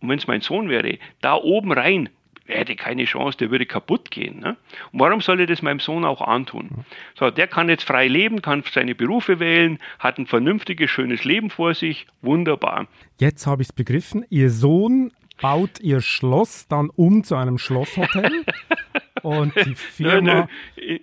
[0.00, 2.08] wenn es mein Sohn wäre, da oben rein,
[2.46, 4.40] er hätte keine Chance, der würde kaputt gehen.
[4.40, 4.56] Ne?
[4.92, 6.84] Und warum soll er das meinem Sohn auch antun?
[7.18, 11.50] So, der kann jetzt frei leben, kann seine Berufe wählen, hat ein vernünftiges, schönes Leben
[11.50, 12.86] vor sich, wunderbar.
[13.18, 14.24] Jetzt habe ich es begriffen.
[14.28, 18.44] Ihr Sohn baut ihr Schloss dann um zu einem Schlosshotel
[19.22, 21.00] und die Firma, die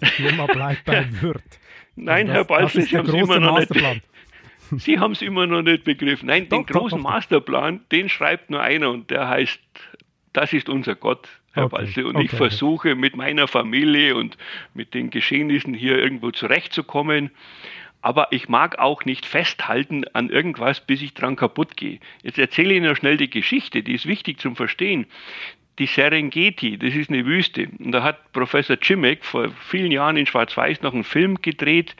[0.00, 1.42] Firma bleibt bei Wirt.
[1.96, 3.72] Nein, das, Herr Balzl, Sie haben es immer noch nicht.
[4.76, 6.26] Sie haben es immer noch nicht begriffen.
[6.26, 9.60] Nein, doch, den großen doch, doch, Masterplan, den schreibt nur einer und der heißt
[10.34, 11.76] das ist unser Gott, Herr okay.
[11.76, 12.06] Balse.
[12.06, 12.26] Und okay.
[12.26, 14.36] ich versuche mit meiner Familie und
[14.74, 17.30] mit den Geschehnissen hier irgendwo zurechtzukommen.
[18.02, 22.00] Aber ich mag auch nicht festhalten an irgendwas, bis ich dran kaputt gehe.
[22.22, 25.06] Jetzt erzähle ich Ihnen noch schnell die Geschichte, die ist wichtig zum Verstehen.
[25.78, 27.68] Die Serengeti, das ist eine Wüste.
[27.78, 31.96] Und da hat Professor Chimek vor vielen Jahren in Schwarz-Weiß noch einen Film gedreht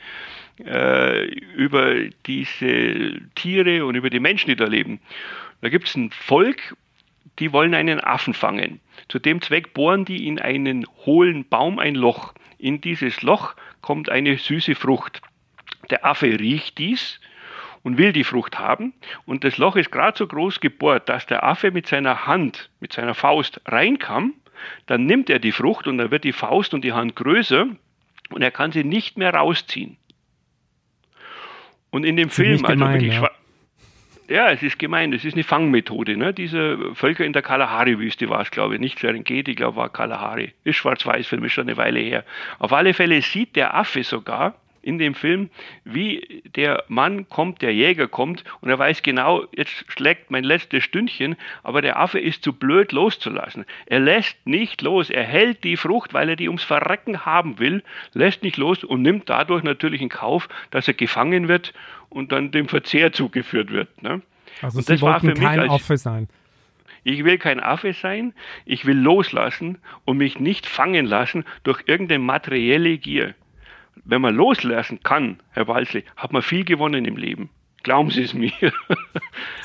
[0.64, 1.25] äh,
[1.57, 1.94] über
[2.27, 5.01] diese Tiere und über die Menschen, die da leben.
[5.62, 6.77] Da gibt es ein Volk,
[7.38, 8.81] die wollen einen Affen fangen.
[9.09, 12.35] Zu dem Zweck bohren die in einen hohlen Baum ein Loch.
[12.59, 15.20] In dieses Loch kommt eine süße Frucht.
[15.90, 17.20] Der Affe riecht dies
[17.83, 18.94] und will die Frucht haben.
[19.27, 22.92] Und das Loch ist gerade so groß gebohrt, dass der Affe mit seiner Hand, mit
[22.92, 24.35] seiner Faust reinkam.
[24.87, 27.66] Dann nimmt er die Frucht und dann wird die Faust und die Hand größer
[28.31, 29.97] und er kann sie nicht mehr rausziehen.
[31.90, 33.31] Und in dem Film, also gemein, wirklich ja.
[34.29, 35.13] Ja, es ist gemein.
[35.13, 36.17] Es ist eine Fangmethode.
[36.17, 36.33] Ne?
[36.33, 40.55] Diese Völker in der Kalahari-Wüste war es, glaube ich, nicht Serengeti, ich glaube, war Kalahari.
[40.65, 42.25] Ist Schwarz-Weiß-Film, ist schon eine Weile her.
[42.59, 45.51] Auf alle Fälle sieht der Affe sogar in dem Film,
[45.85, 50.85] wie der Mann kommt, der Jäger kommt und er weiß genau, jetzt schlägt mein letztes
[50.85, 53.64] Stündchen, aber der Affe ist zu blöd loszulassen.
[53.87, 57.83] Er lässt nicht los, er hält die Frucht, weil er die ums Verrecken haben will,
[58.12, 61.73] lässt nicht los und nimmt dadurch natürlich in Kauf, dass er gefangen wird
[62.11, 64.03] und dann dem Verzehr zugeführt wird.
[64.03, 64.20] Ne?
[64.61, 66.29] Also und Sie wollten kein als, Affe sein.
[67.05, 68.33] Ich will kein Affe sein,
[68.64, 73.35] ich will loslassen und mich nicht fangen lassen durch irgendeine materielle Gier.
[74.05, 77.51] Wenn man loslassen kann, Herr Walzli, hat man viel gewonnen im Leben.
[77.83, 78.51] Glauben Sie es mir.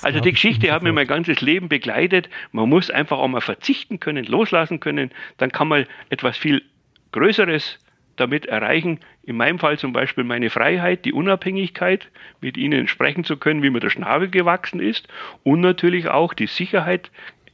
[0.02, 2.30] also die Geschichte hat mir mein ganzes Leben begleitet.
[2.52, 5.12] Man muss einfach auch mal verzichten können, loslassen können.
[5.38, 6.62] Dann kann man etwas viel
[7.14, 7.80] Größeres
[8.18, 12.10] damit erreichen, in meinem Fall zum Beispiel meine Freiheit, die Unabhängigkeit,
[12.42, 15.08] mit ihnen sprechen zu können, wie mir der Schnabel gewachsen ist
[15.44, 17.12] und natürlich auch die Sicherheit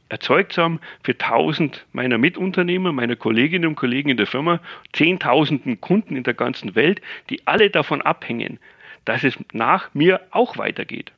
[0.08, 4.60] erzeugt haben für tausend meiner Mitunternehmer, meiner Kolleginnen und Kollegen in der Firma,
[4.92, 8.58] zehntausenden Kunden in der ganzen Welt, die alle davon abhängen,
[9.04, 11.12] dass es nach mir auch weitergeht.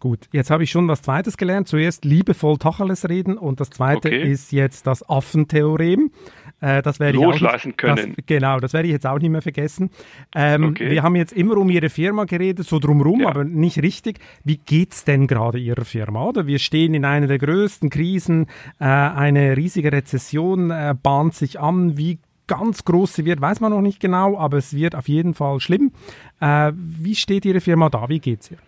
[0.00, 1.68] Gut, jetzt habe ich schon was Zweites gelernt.
[1.68, 4.22] Zuerst liebevoll Tacheles reden und das Zweite okay.
[4.22, 6.10] ist jetzt das Affentheorem.
[6.60, 8.14] Äh, das werde Loslassen ich auch nicht, können.
[8.16, 9.90] Das, genau, das werde ich jetzt auch nicht mehr vergessen.
[10.34, 10.90] Ähm, okay.
[10.90, 13.28] Wir haben jetzt immer um Ihre Firma geredet, so drumherum, ja.
[13.28, 14.18] aber nicht richtig.
[14.44, 16.24] Wie geht's denn gerade Ihrer Firma?
[16.24, 18.46] Oder wir stehen in einer der größten Krisen,
[18.78, 21.96] äh, eine riesige Rezession äh, bahnt sich an.
[21.96, 25.34] Wie ganz groß sie wird, weiß man noch nicht genau, aber es wird auf jeden
[25.34, 25.92] Fall schlimm.
[26.40, 28.08] Äh, wie steht Ihre Firma da?
[28.08, 28.58] Wie geht's ihr?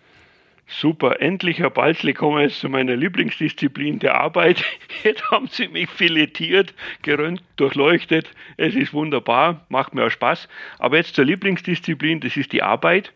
[0.79, 4.63] Super, endlich, Herr Balzli, kommen wir jetzt zu meiner Lieblingsdisziplin der Arbeit.
[5.03, 8.31] Jetzt haben Sie mich filetiert, gerönt, durchleuchtet.
[8.57, 10.47] Es ist wunderbar, macht mir auch Spaß.
[10.79, 13.13] Aber jetzt zur Lieblingsdisziplin, das ist die Arbeit.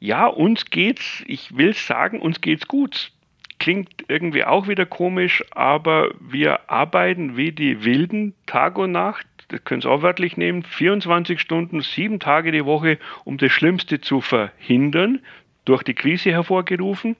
[0.00, 3.12] Ja, uns geht's, ich will sagen, uns geht's gut.
[3.58, 9.64] Klingt irgendwie auch wieder komisch, aber wir arbeiten wie die Wilden Tag und Nacht das
[9.64, 14.22] können Sie auch wörtlich nehmen, 24 Stunden, sieben Tage die Woche, um das Schlimmste zu
[14.22, 15.20] verhindern
[15.64, 17.16] durch die Krise hervorgerufen.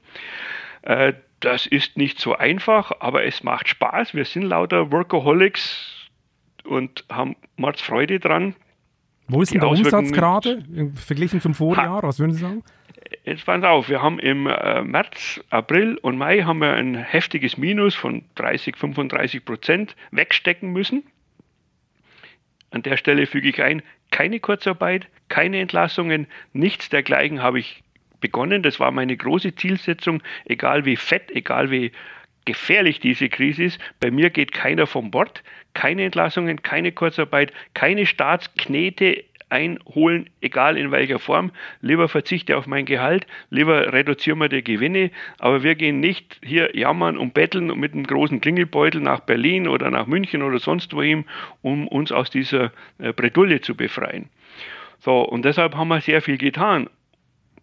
[0.83, 4.15] Äh, das ist nicht so einfach, aber es macht Spaß.
[4.15, 6.09] Wir sind lauter Workaholics
[6.65, 8.55] und haben Mordsfreude dran.
[9.29, 12.03] Wo ist denn der Umsatz gerade verglichen zum Vorjahr?
[12.03, 12.63] Was würden Sie sagen?
[13.25, 17.57] Jetzt pass auf, wir haben im äh, März, April und Mai haben wir ein heftiges
[17.57, 21.05] Minus von 30, 35 Prozent wegstecken müssen.
[22.71, 27.83] An der Stelle füge ich ein, keine Kurzarbeit, keine Entlassungen, nichts dergleichen habe ich
[28.23, 28.63] begonnen.
[28.63, 31.93] Das war meine große Zielsetzung, egal wie fett, egal wie
[32.47, 33.81] gefährlich diese Krise ist.
[34.01, 35.43] Bei mir geht keiner vom Bord,
[35.75, 41.53] keine Entlassungen, keine Kurzarbeit, keine Staatsknete einholen, egal in welcher Form.
[41.83, 46.75] Lieber verzichte auf mein Gehalt, lieber reduzieren wir die Gewinne, aber wir gehen nicht hier
[46.75, 51.27] jammern und betteln mit einem großen Klingelbeutel nach Berlin oder nach München oder sonst wohin,
[51.61, 54.31] um uns aus dieser äh, Bredouille zu befreien.
[55.01, 56.89] So, und deshalb haben wir sehr viel getan.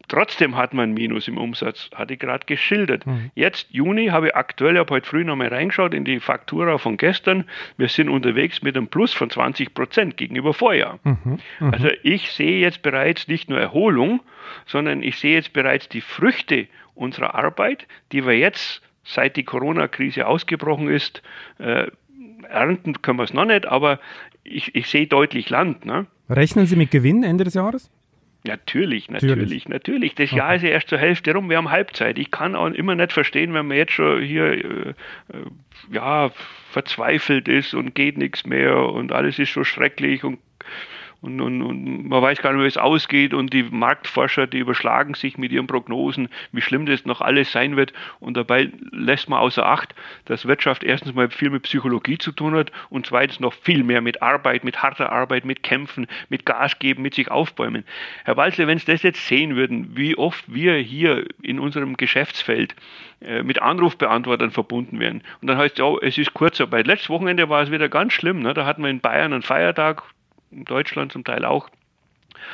[0.09, 3.05] Trotzdem hat man ein Minus im Umsatz, hatte ich gerade geschildert.
[3.05, 3.29] Mhm.
[3.35, 6.97] Jetzt, Juni, habe ich aktuell, ich habe heute früh nochmal reingeschaut in die Faktura von
[6.97, 7.45] gestern.
[7.77, 10.99] Wir sind unterwegs mit einem Plus von 20 Prozent gegenüber Vorjahr.
[11.03, 11.39] Mhm.
[11.59, 11.73] Mhm.
[11.73, 14.21] Also ich sehe jetzt bereits nicht nur Erholung,
[14.65, 20.25] sondern ich sehe jetzt bereits die Früchte unserer Arbeit, die wir jetzt, seit die Corona-Krise
[20.25, 21.21] ausgebrochen ist,
[21.59, 21.87] äh,
[22.49, 23.99] ernten können wir es noch nicht, aber
[24.43, 25.85] ich, ich sehe deutlich Land.
[25.85, 26.07] Ne?
[26.29, 27.91] Rechnen Sie mit Gewinn Ende des Jahres?
[28.45, 30.15] Natürlich, natürlich, natürlich.
[30.15, 32.17] Das Jahr ist ja erst zur Hälfte rum, wir haben Halbzeit.
[32.17, 34.93] Ich kann auch immer nicht verstehen, wenn man jetzt schon hier äh, äh,
[35.91, 36.31] ja,
[36.71, 40.39] verzweifelt ist und geht nichts mehr und alles ist so schrecklich und
[41.21, 45.13] und, und, und, man weiß gar nicht, wie es ausgeht und die Marktforscher, die überschlagen
[45.13, 49.39] sich mit ihren Prognosen, wie schlimm das noch alles sein wird und dabei lässt man
[49.39, 49.93] außer Acht,
[50.25, 54.01] dass Wirtschaft erstens mal viel mit Psychologie zu tun hat und zweitens noch viel mehr
[54.01, 57.83] mit Arbeit, mit harter Arbeit, mit Kämpfen, mit Gas geben, mit sich aufbäumen.
[58.23, 62.75] Herr Walzle, wenn Sie das jetzt sehen würden, wie oft wir hier in unserem Geschäftsfeld
[63.21, 65.21] äh, mit Anrufbeantwortern verbunden werden.
[65.41, 66.87] Und dann heißt es, oh, es ist Kurzarbeit.
[66.87, 68.41] Letztes Wochenende war es wieder ganz schlimm.
[68.41, 68.53] Ne?
[68.53, 70.03] Da hatten wir in Bayern einen Feiertag,
[70.51, 71.69] in Deutschland zum Teil auch,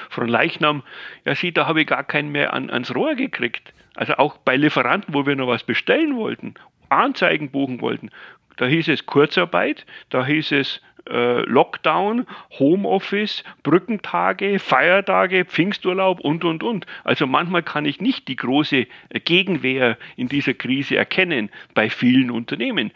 [0.10, 0.84] von Leichnam,
[1.26, 3.74] ja sieh, da habe ich gar keinen mehr an, ans Rohr gekriegt.
[3.96, 6.56] Also auch bei Lieferanten, wo wir noch was bestellen wollten,
[6.90, 8.10] Anzeigen buchen wollten,
[8.58, 12.26] da hieß es Kurzarbeit, da hieß es äh, Lockdown,
[12.58, 16.86] Homeoffice, Brückentage, Feiertage, Pfingsturlaub und, und, und.
[17.04, 18.88] Also manchmal kann ich nicht die große
[19.26, 22.92] Gegenwehr in dieser Krise erkennen bei vielen Unternehmen.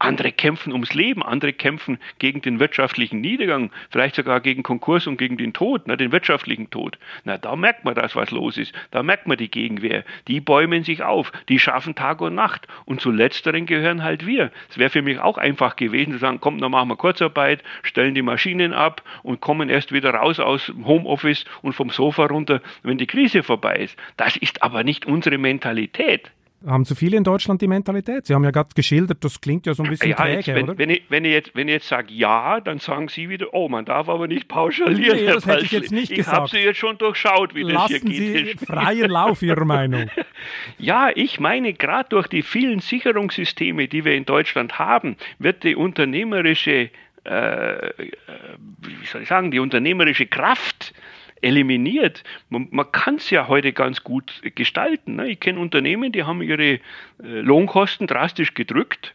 [0.00, 5.16] Andere kämpfen ums Leben, andere kämpfen gegen den wirtschaftlichen Niedergang, vielleicht sogar gegen Konkurs und
[5.16, 6.98] gegen den Tod, ne, den wirtschaftlichen Tod.
[7.24, 8.72] Na, da merkt man das, was los ist.
[8.92, 10.04] Da merkt man die Gegenwehr.
[10.28, 12.68] Die bäumen sich auf, die schaffen Tag und Nacht.
[12.84, 14.52] Und zu letzteren gehören halt wir.
[14.70, 18.14] Es wäre für mich auch einfach gewesen zu sagen, komm, dann machen wir Kurzarbeit, stellen
[18.14, 22.62] die Maschinen ab und kommen erst wieder raus aus dem Homeoffice und vom Sofa runter,
[22.84, 23.98] wenn die Krise vorbei ist.
[24.16, 26.30] Das ist aber nicht unsere Mentalität.
[26.66, 28.26] Haben zu viele in Deutschland die Mentalität?
[28.26, 30.64] Sie haben ja gerade geschildert, das klingt ja so ein bisschen ja, träge, jetzt, wenn,
[30.64, 30.78] oder?
[30.78, 33.68] Wenn ich, wenn, ich jetzt, wenn ich jetzt sage ja, dann sagen Sie wieder, oh,
[33.68, 35.18] man darf aber nicht pauschalieren.
[35.18, 36.36] Nee, das hätte ich jetzt nicht ich gesagt.
[36.36, 38.58] Ich habe Sie jetzt schon durchschaut, wie Lassen das hier geht.
[38.58, 40.10] Sie freien Lauf Ihrer Meinung.
[40.78, 45.76] ja, ich meine, gerade durch die vielen Sicherungssysteme, die wir in Deutschland haben, wird die
[45.76, 46.90] unternehmerische,
[47.22, 47.92] äh,
[48.78, 50.92] wie soll ich sagen, die unternehmerische Kraft
[51.42, 52.24] eliminiert.
[52.48, 55.16] Man, man kann es ja heute ganz gut gestalten.
[55.16, 55.28] Ne?
[55.28, 56.80] Ich kenne Unternehmen, die haben ihre äh,
[57.20, 59.14] Lohnkosten drastisch gedrückt.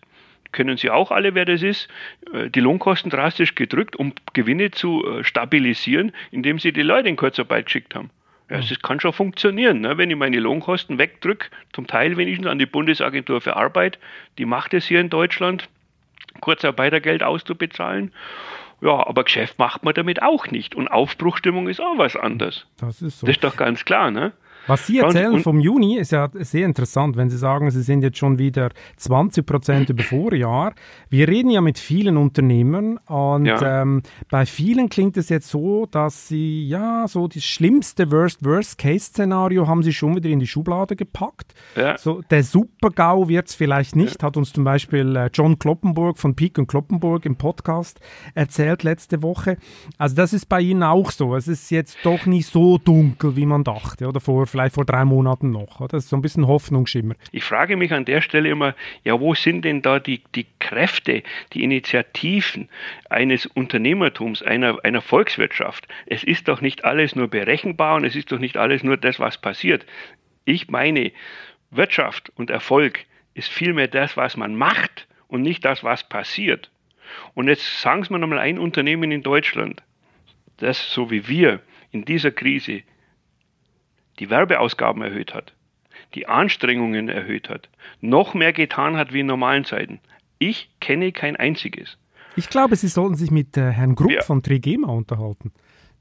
[0.51, 1.89] können Sie auch alle, wer das ist,
[2.33, 7.15] äh, die Lohnkosten drastisch gedrückt, um Gewinne zu äh, stabilisieren, indem Sie die Leute in
[7.15, 8.09] Kurzarbeit geschickt haben.
[8.49, 9.97] Ja, das kann schon funktionieren, ne?
[9.97, 13.97] wenn ich meine Lohnkosten wegdrücke, zum Teil wenigstens an die Bundesagentur für Arbeit,
[14.37, 15.69] die macht es hier in Deutschland,
[16.41, 18.11] Kurzarbeitergeld auszubezahlen.
[18.83, 20.75] Ja, aber Geschäft macht man damit auch nicht.
[20.75, 22.65] Und Aufbruchstimmung ist auch was anderes.
[22.77, 23.27] Das ist so.
[23.27, 24.33] Das ist doch ganz klar, ne?
[24.67, 28.17] Was Sie erzählen vom Juni ist ja sehr interessant, wenn Sie sagen, Sie sind jetzt
[28.17, 30.73] schon wieder 20 Prozent über Vorjahr.
[31.09, 33.81] Wir reden ja mit vielen Unternehmern und ja.
[33.81, 39.83] ähm, bei vielen klingt es jetzt so, dass Sie ja so das schlimmste Worst-Worst-Case-Szenario haben
[39.83, 41.53] Sie schon wieder in die Schublade gepackt.
[41.75, 41.97] Ja.
[41.97, 44.27] So der Super-GAU wird es vielleicht nicht, ja.
[44.27, 47.99] hat uns zum Beispiel äh, John Kloppenburg von Peak und Kloppenburg im Podcast
[48.33, 49.57] erzählt letzte Woche.
[49.97, 51.35] Also das ist bei Ihnen auch so.
[51.35, 55.03] Es ist jetzt doch nicht so dunkel, wie man dachte oder vor vielleicht vor drei
[55.03, 55.79] Monaten noch.
[55.79, 55.89] Oder?
[55.89, 57.15] Das ist so ein bisschen Hoffnungsschimmer.
[57.31, 61.23] Ich frage mich an der Stelle immer, ja, wo sind denn da die, die Kräfte,
[61.53, 62.69] die Initiativen
[63.09, 65.87] eines Unternehmertums, einer, einer Volkswirtschaft?
[66.05, 69.19] Es ist doch nicht alles nur berechenbar und es ist doch nicht alles nur das,
[69.19, 69.85] was passiert.
[70.45, 71.11] Ich meine,
[71.71, 76.69] Wirtschaft und Erfolg ist vielmehr das, was man macht und nicht das, was passiert.
[77.33, 79.81] Und jetzt sagen Sie mir nochmal ein Unternehmen in Deutschland,
[80.57, 81.59] das so wie wir
[81.91, 82.83] in dieser Krise
[84.19, 85.53] die Werbeausgaben erhöht hat,
[86.15, 87.69] die Anstrengungen erhöht hat,
[88.01, 89.99] noch mehr getan hat wie in normalen Zeiten.
[90.39, 91.97] Ich kenne kein einziges.
[92.35, 94.21] Ich glaube, Sie sollten sich mit äh, Herrn Grupp ja.
[94.21, 95.51] von Trigema unterhalten.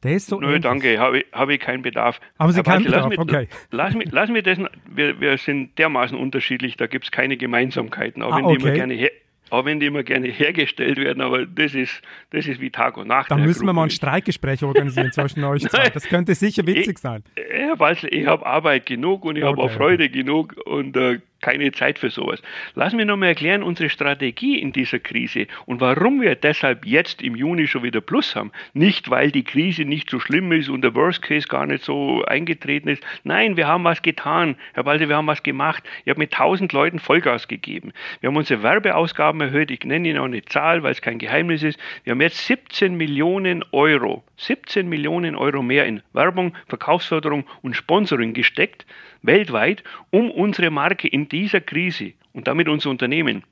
[0.03, 0.41] Der ist so.
[0.41, 0.63] Nö, ähnlich.
[0.63, 2.21] danke, habe ich, hab ich keinen Bedarf.
[2.39, 3.11] Haben Sie keinen Bedarf?
[3.11, 3.49] Lass okay.
[3.71, 8.23] Lass mich, lass mich das, wir, wir sind dermaßen unterschiedlich, da gibt es keine Gemeinsamkeiten,
[8.23, 8.57] auch ah, wenn okay.
[8.57, 9.11] die immer gerne her,
[9.53, 13.09] auch wenn die immer gerne hergestellt werden, aber das ist, das ist wie Tag und
[13.09, 13.31] Nacht.
[13.31, 15.91] Dann müssen wir mal ein Streikgespräch organisieren zwischen euch zwei.
[15.91, 17.23] Das könnte sicher witzig ich, sein.
[17.37, 21.21] Herr Walzl, ich habe Arbeit genug und ich okay, habe auch Freude genug und äh,
[21.43, 22.41] keine Zeit für sowas.
[22.75, 27.37] Lass mich nochmal erklären, unsere Strategie in dieser Krise und warum wir deshalb jetzt im
[27.37, 28.53] Juni schon wieder Plus haben.
[28.73, 32.25] Nicht, weil die Krise nicht so schlimm ist und der Worst Case gar nicht so
[32.25, 33.03] eingetreten ist.
[33.25, 34.57] Nein, wir haben was getan.
[34.73, 35.85] Herr Walter, wir haben was gemacht.
[36.05, 37.93] Ich habe mit 1000 Leuten Vollgas gegeben.
[38.21, 39.71] Wir haben unsere Werbeausgaben erhöht.
[39.71, 41.79] Ich nenne Ihnen auch eine Zahl, weil es kein Geheimnis ist.
[42.05, 48.33] Wir haben jetzt 17 Millionen Euro, 17 Millionen Euro mehr in Werbung, Verkaufsförderung und Sponsoring
[48.33, 48.87] gesteckt
[49.23, 53.45] weltweit, um unsere Marke in dieser Krise und damit unser Unternehmen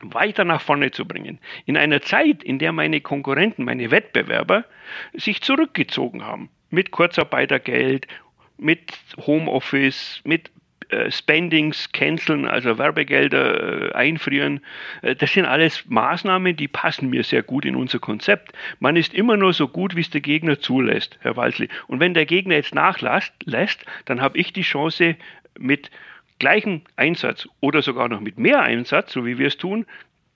[0.00, 1.38] weiter nach vorne zu bringen.
[1.66, 4.64] In einer Zeit, in der meine Konkurrenten, meine Wettbewerber
[5.12, 6.50] sich zurückgezogen haben.
[6.70, 8.06] Mit Kurzarbeitergeld,
[8.58, 10.50] mit Homeoffice, mit
[10.88, 14.60] äh, Spendings canceln, also Werbegelder äh, einfrieren.
[15.02, 18.52] Äh, das sind alles Maßnahmen, die passen mir sehr gut in unser Konzept.
[18.80, 21.68] Man ist immer nur so gut, wie es der Gegner zulässt, Herr Walsli.
[21.86, 25.16] Und wenn der Gegner jetzt nachlässt, dann habe ich die Chance,
[25.58, 25.90] mit
[26.38, 29.86] gleichem Einsatz oder sogar noch mit mehr Einsatz, so wie wir es tun,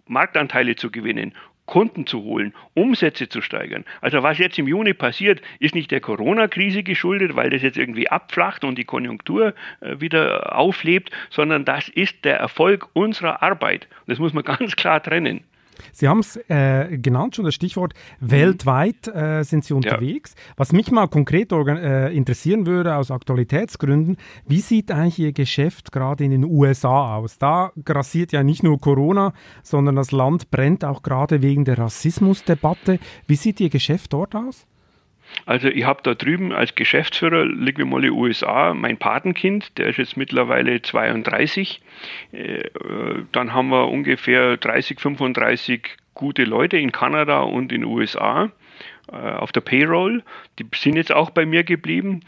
[0.07, 1.35] Marktanteile zu gewinnen
[1.67, 3.85] Kunden zu holen, Umsätze zu steigern.
[4.01, 8.09] Also was jetzt im Juni passiert, ist nicht der Corona-Krise geschuldet, weil das jetzt irgendwie
[8.09, 13.89] abflacht und die Konjunktur äh, wieder auflebt, sondern das ist der Erfolg unserer Arbeit.
[14.07, 15.45] Das muss man ganz klar trennen.
[15.93, 20.35] Sie haben es äh, genannt, schon das Stichwort, weltweit äh, sind Sie unterwegs.
[20.37, 20.55] Ja.
[20.57, 24.17] Was mich mal konkret äh, interessieren würde aus Aktualitätsgründen,
[24.47, 27.39] wie sieht eigentlich Ihr Geschäft gerade in den USA aus?
[27.39, 32.99] Da grassiert ja nicht nur Corona, sondern das Land brennt auch gerade wegen der Rassismusdebatte.
[33.27, 34.67] Wie sieht Ihr Geschäft dort aus?
[35.47, 37.45] Also ich habe da drüben als Geschäftsführer,
[37.79, 41.81] wir mal USA, mein Patenkind, der ist jetzt mittlerweile 32.
[42.33, 42.65] Äh,
[43.33, 48.51] dann haben wir ungefähr 30, 35 gute Leute in Kanada und in den USA
[49.09, 50.23] auf der Payroll.
[50.59, 52.21] Die sind jetzt auch bei mir geblieben.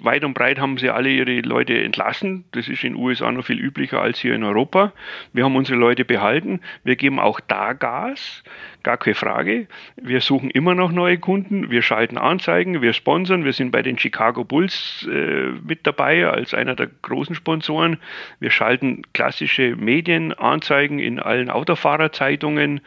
[0.00, 2.44] Weit und breit haben sie alle ihre Leute entlassen.
[2.52, 4.92] Das ist in den USA noch viel üblicher als hier in Europa.
[5.32, 6.60] Wir haben unsere Leute behalten.
[6.84, 8.44] Wir geben auch da Gas,
[8.82, 9.66] gar keine Frage.
[9.96, 11.70] Wir suchen immer noch neue Kunden.
[11.70, 13.44] Wir schalten Anzeigen, wir sponsern.
[13.44, 17.98] Wir sind bei den Chicago Bulls äh, mit dabei als einer der großen Sponsoren.
[18.40, 22.82] Wir schalten klassische Medienanzeigen in allen Autofahrerzeitungen.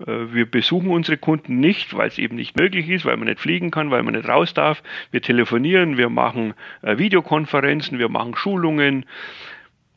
[0.00, 3.40] Äh, wir besuchen unsere Kunden nicht, weil es eben nicht möglich ist, weil man nicht
[3.40, 4.82] fliegen kann, weil man nicht raus darf.
[5.10, 9.06] Wir telefonieren, wir machen äh, Videokonferenzen, wir machen Schulungen.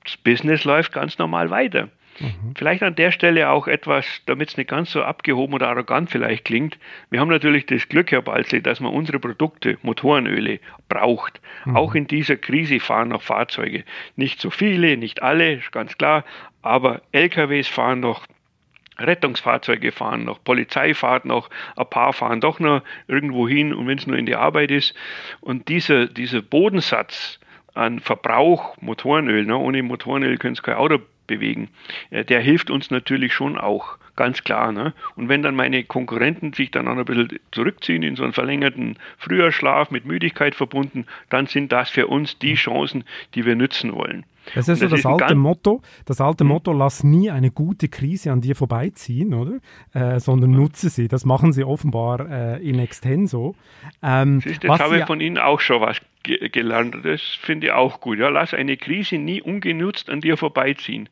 [0.04, 1.90] Das Business läuft ganz normal weiter.
[2.20, 2.54] Mhm.
[2.56, 6.46] Vielleicht an der Stelle auch etwas, damit es nicht ganz so abgehoben oder arrogant vielleicht
[6.46, 6.78] klingt.
[7.10, 10.60] Wir haben natürlich das Glück, Herr Balze, dass man unsere Produkte, Motorenöle,
[10.90, 11.42] braucht.
[11.66, 11.76] Mhm.
[11.76, 13.84] Auch in dieser Krise fahren noch Fahrzeuge.
[14.16, 16.26] Nicht so viele, nicht alle, ist ganz klar,
[16.62, 18.26] aber LKWs fahren noch.
[19.00, 23.98] Rettungsfahrzeuge fahren noch, Polizei fahrt noch, ein paar fahren doch noch irgendwo hin und wenn
[23.98, 24.94] es nur in die Arbeit ist.
[25.42, 27.40] Und dieser, dieser Bodensatz
[27.74, 29.58] an Verbrauch, Motorenöl, ne?
[29.58, 31.70] ohne Motorenöl können Sie kein Auto bewegen,
[32.10, 34.74] äh, der hilft uns natürlich schon auch, ganz klar.
[34.74, 34.94] Ne?
[35.16, 38.98] Und wenn dann meine Konkurrenten sich dann auch ein bisschen zurückziehen in so einen verlängerten
[39.18, 44.26] Frühjahrschlaf mit Müdigkeit verbunden, dann sind das für uns die Chancen, die wir nützen wollen.
[44.56, 46.50] Das ist so das, das alte Motto, das alte hm.
[46.50, 49.60] Motto, lass nie eine gute Krise an dir vorbeiziehen, oder?
[49.94, 51.08] Äh, sondern nutze sie.
[51.08, 53.56] Das machen sie offenbar äh, in extenso.
[54.02, 56.98] Ähm, Siehst, das habe ich von Ihnen auch schon was ge gelernt.
[57.04, 58.20] Das finde ich auch gut.
[58.20, 61.10] Ja, lass eine Krise nie ungenutzt an dir vorbeiziehen.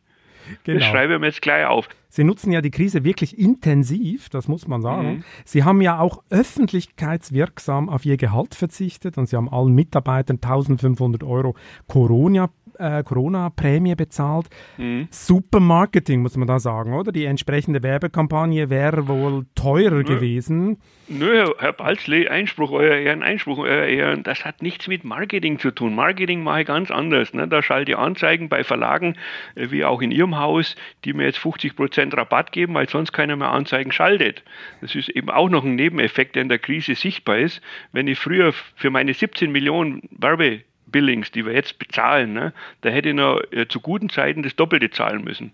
[0.63, 0.79] Genau.
[0.79, 1.89] Das schreibe ich mir jetzt gleich auf.
[2.09, 5.07] Sie nutzen ja die Krise wirklich intensiv, das muss man sagen.
[5.07, 5.23] Mhm.
[5.45, 11.23] Sie haben ja auch öffentlichkeitswirksam auf ihr Gehalt verzichtet und Sie haben allen Mitarbeitern 1500
[11.23, 11.55] Euro
[11.87, 12.49] Corona
[12.79, 14.47] äh, Corona-Prämie bezahlt.
[14.77, 15.07] Mhm.
[15.11, 17.11] Super Marketing, muss man da sagen, oder?
[17.11, 20.03] Die entsprechende Werbekampagne wäre wohl teurer Nö.
[20.03, 20.77] gewesen.
[21.09, 25.71] Nö, Herr Balzle, Einspruch, euer Ehren, Einspruch, euer Ehren, das hat nichts mit Marketing zu
[25.71, 25.95] tun.
[25.95, 27.33] Marketing mache ich ganz anders.
[27.33, 27.47] Ne?
[27.47, 29.15] Da schalte ich Anzeigen bei Verlagen,
[29.55, 30.75] äh, wie auch in Ihrem Haus,
[31.05, 34.43] die mir jetzt 50% Rabatt geben, weil sonst keiner mehr Anzeigen schaltet.
[34.81, 37.61] Das ist eben auch noch ein Nebeneffekt, der in der Krise sichtbar ist.
[37.93, 40.61] Wenn ich früher für meine 17 Millionen Werbe
[40.91, 44.55] Billings, die wir jetzt bezahlen, ne, da hätte ich noch äh, zu guten Zeiten das
[44.55, 45.51] Doppelte zahlen müssen.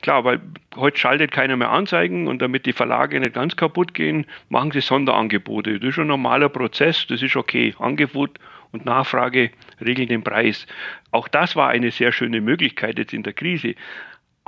[0.00, 0.40] Klar, weil
[0.76, 4.80] heute schaltet keiner mehr Anzeigen und damit die Verlage nicht ganz kaputt gehen, machen sie
[4.80, 5.80] Sonderangebote.
[5.80, 7.74] Das ist ein normaler Prozess, das ist okay.
[7.80, 8.38] Angebot
[8.70, 9.50] und Nachfrage
[9.84, 10.66] regeln den Preis.
[11.10, 13.74] Auch das war eine sehr schöne Möglichkeit jetzt in der Krise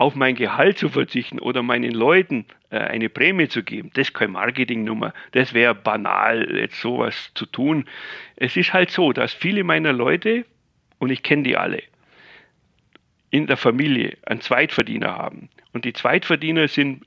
[0.01, 4.15] auf mein Gehalt zu verzichten oder meinen Leuten äh, eine Prämie zu geben, das ist
[4.15, 5.13] keine Marketingnummer.
[5.33, 7.85] Das wäre banal, jetzt sowas zu tun.
[8.37, 10.47] Es ist halt so, dass viele meiner Leute,
[11.01, 11.83] und ich kenne die alle,
[13.29, 15.51] in der Familie einen Zweitverdiener haben.
[15.75, 17.05] Und die Zweitverdiener sind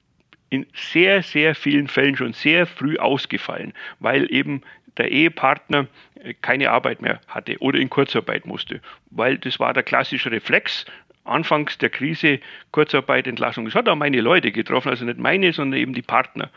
[0.52, 4.62] in sehr, sehr vielen Fällen schon sehr früh ausgefallen, weil eben
[4.98, 5.88] der Ehepartner
[6.24, 10.86] äh, keine Arbeit mehr hatte oder in Kurzarbeit musste, weil das war der klassische Reflex
[11.26, 12.40] anfangs der Krise
[12.72, 13.66] Kurzarbeit, Entlassung.
[13.66, 16.50] Das hat auch meine Leute getroffen, also nicht meine, sondern eben die Partner.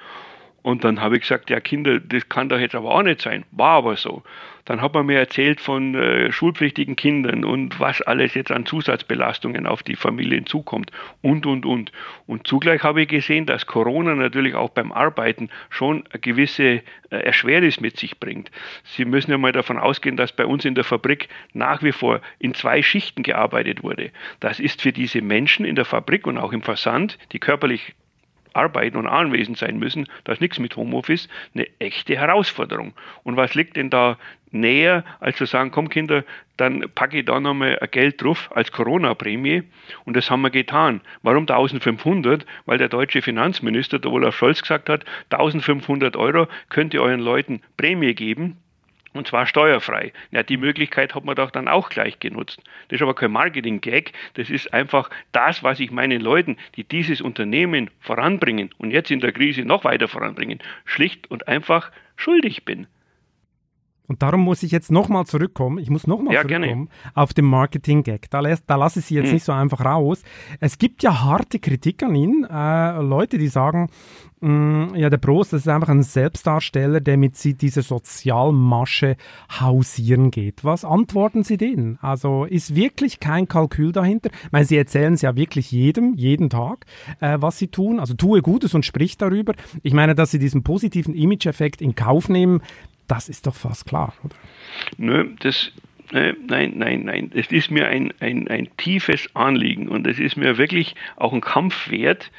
[0.66, 3.44] Und dann habe ich gesagt, ja Kinder, das kann doch jetzt aber auch nicht sein.
[3.52, 4.24] War aber so.
[4.64, 9.64] Dann hat man mir erzählt von äh, schulpflichtigen Kindern und was alles jetzt an Zusatzbelastungen
[9.64, 10.90] auf die Familien zukommt
[11.22, 11.92] und, und, und.
[12.26, 16.82] Und zugleich habe ich gesehen, dass Corona natürlich auch beim Arbeiten schon eine gewisse äh,
[17.10, 18.50] Erschwernis mit sich bringt.
[18.82, 22.20] Sie müssen ja mal davon ausgehen, dass bei uns in der Fabrik nach wie vor
[22.40, 24.10] in zwei Schichten gearbeitet wurde.
[24.40, 27.94] Das ist für diese Menschen in der Fabrik und auch im Versand, die körperlich
[28.56, 32.94] arbeiten und anwesend sein müssen, da ist nichts mit Homeoffice, eine echte Herausforderung.
[33.22, 34.18] Und was liegt denn da
[34.50, 36.24] näher, als zu sagen, komm Kinder,
[36.56, 39.64] dann packe ich da nochmal Geld drauf als Corona-Prämie
[40.04, 41.00] und das haben wir getan.
[41.22, 42.46] Warum 1500?
[42.64, 47.60] Weil der deutsche Finanzminister, der Olaf Scholz, gesagt hat, 1500 Euro könnt ihr euren Leuten
[47.76, 48.56] Prämie geben,
[49.16, 50.12] und zwar steuerfrei.
[50.30, 52.60] Ja, die Möglichkeit hat man doch dann auch gleich genutzt.
[52.88, 57.20] Das ist aber kein Marketing-Gag, das ist einfach das, was ich meinen Leuten, die dieses
[57.20, 62.86] Unternehmen voranbringen und jetzt in der Krise noch weiter voranbringen, schlicht und einfach schuldig bin.
[64.08, 65.78] Und darum muss ich jetzt nochmal zurückkommen.
[65.78, 67.12] Ich muss nochmal ja, zurückkommen gerne.
[67.14, 68.30] auf den Marketing-Gag.
[68.30, 69.34] Da, da lasse ich Sie jetzt hm.
[69.34, 70.22] nicht so einfach raus.
[70.60, 72.46] Es gibt ja harte Kritik an ihn.
[72.48, 73.88] Äh, Leute, die sagen,
[74.40, 79.16] mh, mm, ja, der Prost, das ist einfach ein Selbstdarsteller, der mit sie diese Sozialmasche
[79.60, 80.64] hausieren geht.
[80.64, 81.98] Was antworten Sie denen?
[82.00, 84.30] Also ist wirklich kein Kalkül dahinter?
[84.44, 86.86] Ich meine, Sie erzählen es ja wirklich jedem, jeden Tag,
[87.20, 88.00] äh, was Sie tun.
[88.00, 89.54] Also tue Gutes und sprich darüber.
[89.82, 92.60] Ich meine, dass Sie diesen positiven Image-Effekt in Kauf nehmen,
[93.08, 94.34] das ist doch fast klar, oder?
[94.98, 95.72] Nö, das,
[96.12, 97.30] nein, nein, nein.
[97.34, 101.40] Es ist mir ein, ein, ein tiefes Anliegen und es ist mir wirklich auch ein
[101.40, 102.30] Kampf wert,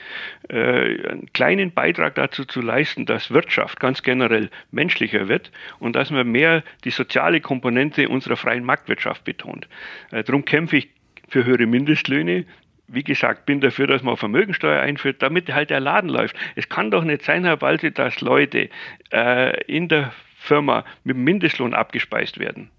[0.49, 6.11] äh, einen kleinen Beitrag dazu zu leisten, dass Wirtschaft ganz generell menschlicher wird und dass
[6.11, 9.68] man mehr die soziale Komponente unserer freien Marktwirtschaft betont.
[10.11, 10.89] Äh, darum kämpfe ich
[11.30, 12.45] für höhere Mindestlöhne,
[12.88, 16.38] wie gesagt, bin dafür, dass man Vermögensteuer einführt, damit halt der Laden läuft.
[16.55, 18.70] Es kann doch nicht sein, Herr Balze, dass Leute
[19.11, 20.13] äh, in der
[20.48, 22.70] Firma mit dem Mindestlohn abgespeist werden.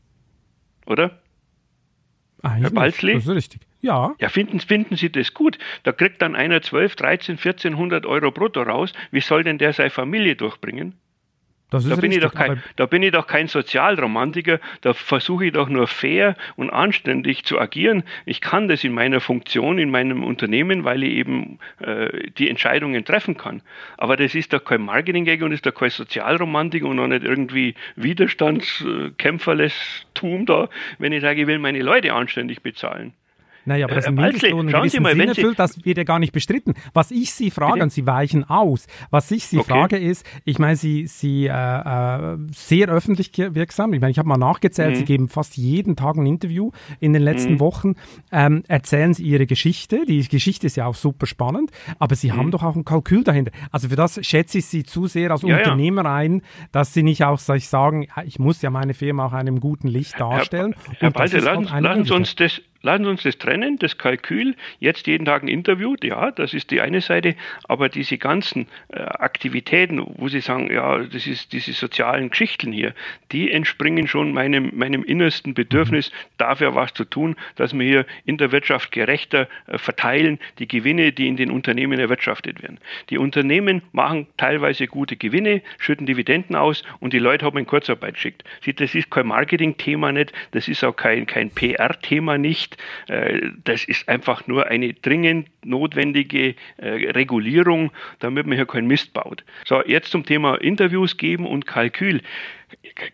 [0.86, 1.20] Oder?
[2.42, 3.14] Eigentlich Herr Balzli?
[3.14, 3.60] Das ist richtig.
[3.80, 4.14] Ja.
[4.18, 5.58] Ja, finden, finden Sie das gut?
[5.82, 8.92] Da kriegt dann einer 12, 13, 1400 Euro brutto raus.
[9.10, 10.94] Wie soll denn der seine Familie durchbringen?
[11.70, 15.52] Da, bin richtig, ich doch kein, da bin ich doch kein Sozialromantiker, da versuche ich
[15.52, 18.04] doch nur fair und anständig zu agieren.
[18.24, 23.04] Ich kann das in meiner Funktion, in meinem Unternehmen, weil ich eben äh, die Entscheidungen
[23.04, 23.60] treffen kann.
[23.98, 27.74] Aber das ist doch kein Marketing-Gag und ist doch kein Sozialromantik und auch nicht irgendwie
[27.96, 33.12] Widerstandskämpferlestum da, wenn ich sage, ich will meine Leute anständig bezahlen.
[33.68, 36.72] Naja, aber das ein Mindestlohn in gewissem Sinne erfüllt, das wird ja gar nicht bestritten.
[36.94, 39.70] Was ich Sie frage, und Sie weichen aus, was ich Sie okay.
[39.70, 44.26] frage ist, ich meine, Sie, Sie äh, äh, sehr öffentlich wirksam, ich meine, ich habe
[44.28, 44.96] mal nachgezählt, mhm.
[44.96, 47.60] Sie geben fast jeden Tag ein Interview in den letzten mhm.
[47.60, 47.94] Wochen,
[48.32, 52.36] ähm, erzählen Sie Ihre Geschichte, die Geschichte ist ja auch super spannend, aber Sie mhm.
[52.36, 53.52] haben doch auch ein Kalkül dahinter.
[53.70, 56.14] Also für das schätze ich Sie zu sehr als ja, Unternehmer ja.
[56.14, 56.40] ein,
[56.72, 59.88] dass Sie nicht auch sag ich, sagen, ich muss ja meine Firma auch einem guten
[59.88, 60.74] Licht darstellen.
[61.00, 64.54] Herr, Herr Walter, lassen, lassen Sie uns das Lassen Sie uns das trennen, das Kalkül,
[64.78, 69.00] jetzt jeden Tag ein Interview, ja, das ist die eine Seite, aber diese ganzen äh,
[69.00, 72.94] Aktivitäten, wo Sie sagen, ja, das ist diese sozialen Geschichten hier,
[73.32, 78.38] die entspringen schon meinem, meinem innersten Bedürfnis, dafür was zu tun, dass wir hier in
[78.38, 82.78] der Wirtschaft gerechter äh, verteilen, die Gewinne, die in den Unternehmen erwirtschaftet werden.
[83.10, 88.14] Die Unternehmen machen teilweise gute Gewinne, schütten Dividenden aus und die Leute haben in Kurzarbeit
[88.14, 88.44] geschickt.
[88.76, 92.76] Das ist kein Marketing-Thema nicht, das ist auch kein, kein PR-Thema nicht nicht.
[93.08, 99.12] Äh, das ist einfach nur eine dringend notwendige äh, Regulierung, damit man hier keinen Mist
[99.12, 99.44] baut.
[99.64, 102.20] So, jetzt zum Thema Interviews geben und Kalkül.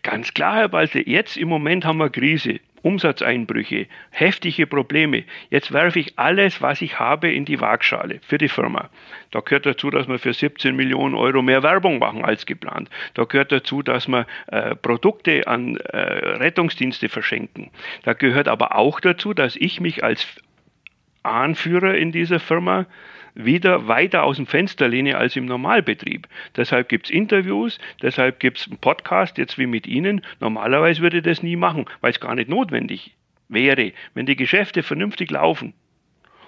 [0.02, 2.61] Ganz klar, Herr Balte, jetzt im Moment haben wir Krise.
[2.85, 5.24] Umsatzeinbrüche, heftige Probleme.
[5.49, 8.91] Jetzt werfe ich alles, was ich habe, in die Waagschale für die Firma.
[9.30, 12.91] Da gehört dazu, dass wir für 17 Millionen Euro mehr Werbung machen als geplant.
[13.14, 17.70] Da gehört dazu, dass wir äh, Produkte an äh, Rettungsdienste verschenken.
[18.03, 20.26] Da gehört aber auch dazu, dass ich mich als
[21.22, 22.85] Anführer in dieser Firma
[23.35, 26.28] wieder weiter aus dem Fenster lehne als im Normalbetrieb.
[26.57, 30.22] Deshalb gibt es Interviews, deshalb gibt es einen Podcast, jetzt wie mit Ihnen.
[30.41, 33.14] Normalerweise würde ich das nie machen, weil es gar nicht notwendig
[33.49, 35.74] wäre, wenn die Geschäfte vernünftig laufen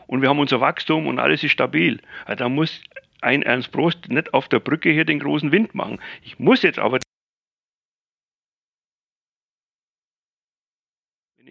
[0.06, 2.00] und wir haben unser Wachstum und alles ist stabil.
[2.26, 2.80] Da muss
[3.20, 5.98] ein Ernst Prost nicht auf der Brücke hier den großen Wind machen.
[6.22, 6.98] Ich muss jetzt aber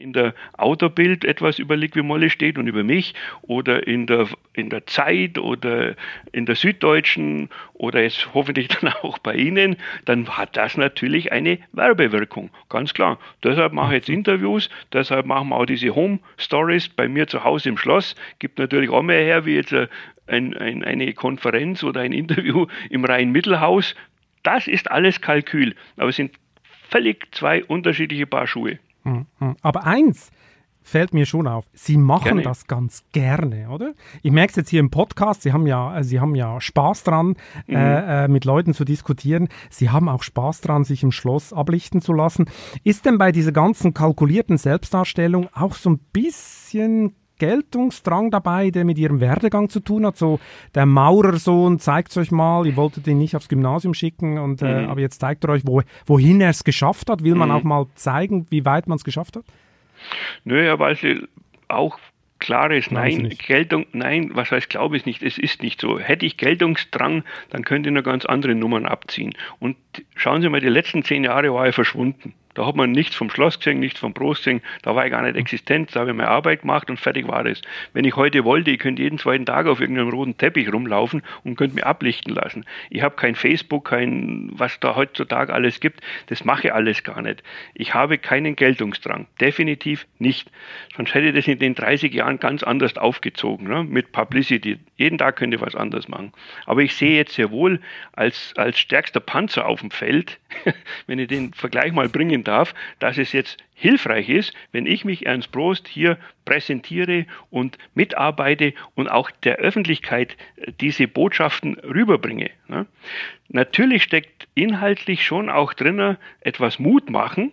[0.06, 4.86] in der Autobild etwas über Liqui steht und über mich oder in der, in der
[4.86, 5.95] Zeit oder
[6.32, 11.58] in der Süddeutschen oder jetzt hoffentlich dann auch bei Ihnen, dann hat das natürlich eine
[11.74, 13.18] Werbewirkung, ganz klar.
[13.43, 17.43] Deshalb mache ich jetzt Interviews, deshalb machen wir auch diese Home Stories bei mir zu
[17.43, 18.16] Hause im Schloss.
[18.38, 19.74] Gibt natürlich auch mehr her wie jetzt
[20.28, 23.95] ein, ein, eine Konferenz oder ein Interview im Rhein-Mittelhaus.
[24.43, 26.36] Das ist alles Kalkül, aber es sind
[26.91, 28.78] völlig zwei unterschiedliche Paar Schuhe.
[29.06, 29.56] Hm, hm.
[29.62, 30.32] Aber eins
[30.86, 31.66] fällt mir schon auf.
[31.74, 32.41] Sie machen gerne.
[32.43, 33.93] das ganz gerne, oder?
[34.22, 35.41] Ich merke es jetzt hier im Podcast.
[35.41, 37.36] Sie haben ja, äh, Sie haben ja Spaß dran,
[37.68, 37.76] mhm.
[37.76, 39.49] äh, äh, mit Leuten zu diskutieren.
[39.72, 42.45] Sie haben auch Spaß dran, sich im Schloss ablichten zu lassen.
[42.84, 48.98] Ist denn bei dieser ganzen kalkulierten Selbstdarstellung auch so ein bisschen Geltungsdrang dabei, der mit
[48.98, 50.18] ihrem Werdegang zu tun hat.
[50.18, 50.40] So
[50.74, 54.84] der Maurersohn zeigt es euch mal, ihr wolltet ihn nicht aufs Gymnasium schicken, und, äh,
[54.84, 54.90] mhm.
[54.90, 57.24] aber jetzt zeigt er euch, wo, wohin er es geschafft hat.
[57.24, 57.56] Will man mhm.
[57.56, 59.46] auch mal zeigen, wie weit man es geschafft hat?
[60.44, 61.28] Nö, Herr Walsel,
[61.68, 61.98] auch
[62.40, 63.34] klares Nein.
[63.48, 66.00] Geltung, nein, was heißt glaube ich nicht, es ist nicht so.
[66.00, 69.34] Hätte ich Geltungsdrang, dann könnte ich nur ganz andere Nummern abziehen.
[69.60, 69.78] Und
[70.16, 72.34] schauen Sie mal, die letzten zehn Jahre war er verschwunden.
[72.56, 75.22] Da hat man nichts vom Schloss gesehen, nichts vom Prost gesehen, da war ich gar
[75.22, 77.62] nicht existent, da habe ich meine Arbeit gemacht und fertig war es.
[77.93, 81.58] Wenn ich heute wollte, ich könnte jeden zweiten Tag auf irgendeinem roten Teppich rumlaufen und
[81.58, 82.66] könnte mich ablichten lassen.
[82.89, 87.22] Ich habe kein Facebook, kein, was da heutzutage alles gibt, das mache ich alles gar
[87.22, 87.43] nicht.
[87.74, 90.49] Ich habe keinen Geltungsdrang, definitiv nicht.
[90.95, 93.84] Sonst hätte ich das in den 30 Jahren ganz anders aufgezogen, ne?
[93.84, 94.80] mit Publicity.
[94.95, 96.32] Jeden Tag könnte ich was anderes machen.
[96.66, 97.82] Aber ich sehe jetzt sehr wohl
[98.14, 100.39] als, als stärkster Panzer auf dem Feld,
[101.08, 105.26] wenn ich den Vergleich mal bringen darf, dass es jetzt hilfreich ist, wenn ich mich
[105.26, 112.52] Ernst Prost hier präsentiere und mitarbeite und auch der Öffentlichkeit äh, diese Botschaften rüberbringe.
[112.68, 112.86] Ne?
[113.50, 117.52] Natürlich steckt inhaltlich schon auch drin etwas Mut machen,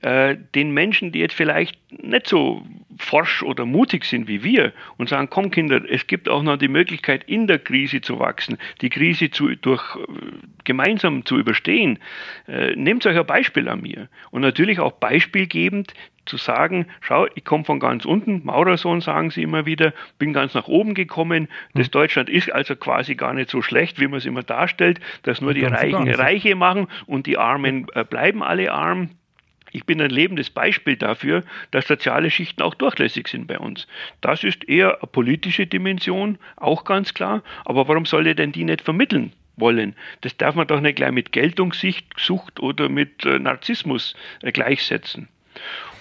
[0.00, 2.62] äh, den Menschen, die jetzt vielleicht nicht so
[2.98, 6.68] forsch oder mutig sind wie wir und sagen, komm Kinder, es gibt auch noch die
[6.68, 10.00] Möglichkeit, in der Krise zu wachsen, die Krise zu, durch, äh,
[10.64, 11.98] gemeinsam zu überstehen.
[12.46, 15.94] Äh, nehmt euch ein Beispiel an mir und natürlich auch beispielgebend
[16.26, 20.54] zu sagen, schau, ich komme von ganz unten, Maurersohn sagen sie immer wieder, bin ganz
[20.54, 21.48] nach oben gekommen.
[21.74, 21.92] Das hm.
[21.92, 25.54] Deutschland ist also quasi gar nicht so schlecht, wie man es immer darstellt, dass nur
[25.54, 29.10] die Reichen Reiche machen und die Armen äh, bleiben alle arm.
[29.72, 33.86] Ich bin ein lebendes Beispiel dafür, dass soziale Schichten auch durchlässig sind bei uns.
[34.20, 37.42] Das ist eher eine politische Dimension, auch ganz klar.
[37.64, 39.32] Aber warum soll er denn die nicht vermitteln?
[39.60, 39.94] wollen.
[40.20, 45.28] Das darf man doch nicht gleich mit Geltungssucht oder mit äh, Narzissmus äh, gleichsetzen.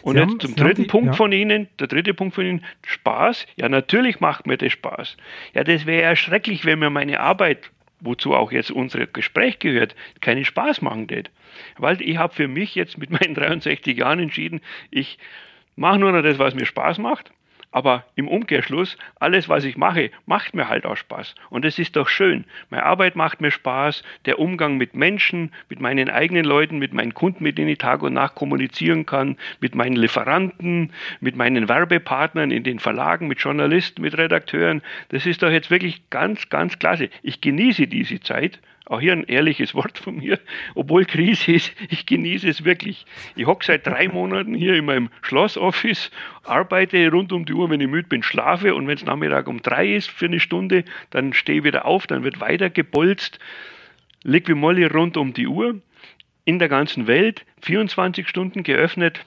[0.01, 1.13] Und Sie jetzt haben, zum Sie dritten die, Punkt ja.
[1.13, 3.47] von Ihnen, der dritte Punkt von Ihnen, Spaß.
[3.55, 5.17] Ja, natürlich macht mir das Spaß.
[5.53, 9.95] Ja, das wäre ja schrecklich, wenn mir meine Arbeit, wozu auch jetzt unser Gespräch gehört,
[10.21, 11.29] keinen Spaß machen würde.
[11.77, 15.17] Weil ich habe für mich jetzt mit meinen 63 Jahren entschieden, ich
[15.75, 17.31] mache nur noch das, was mir Spaß macht.
[17.71, 21.35] Aber im Umkehrschluss, alles, was ich mache, macht mir halt auch Spaß.
[21.49, 22.45] Und es ist doch schön.
[22.69, 27.13] Meine Arbeit macht mir Spaß, der Umgang mit Menschen, mit meinen eigenen Leuten, mit meinen
[27.13, 32.51] Kunden, mit denen ich Tag und Nacht kommunizieren kann, mit meinen Lieferanten, mit meinen Werbepartnern
[32.51, 34.81] in den Verlagen, mit Journalisten, mit Redakteuren.
[35.09, 37.09] Das ist doch jetzt wirklich ganz, ganz klasse.
[37.21, 38.59] Ich genieße diese Zeit
[38.89, 40.39] auch hier ein ehrliches Wort von mir,
[40.75, 43.05] obwohl Krise ist, ich genieße es wirklich.
[43.35, 46.11] Ich hocke seit drei Monaten hier in meinem Schlossoffice,
[46.43, 48.75] arbeite rund um die Uhr, wenn ich müde bin, schlafe.
[48.75, 52.07] Und wenn es Nachmittag um drei ist für eine Stunde, dann stehe ich wieder auf,
[52.07, 53.39] dann wird weiter gebolzt,
[54.23, 55.81] Molly rund um die Uhr.
[56.45, 59.25] In der ganzen Welt, 24 Stunden geöffnet,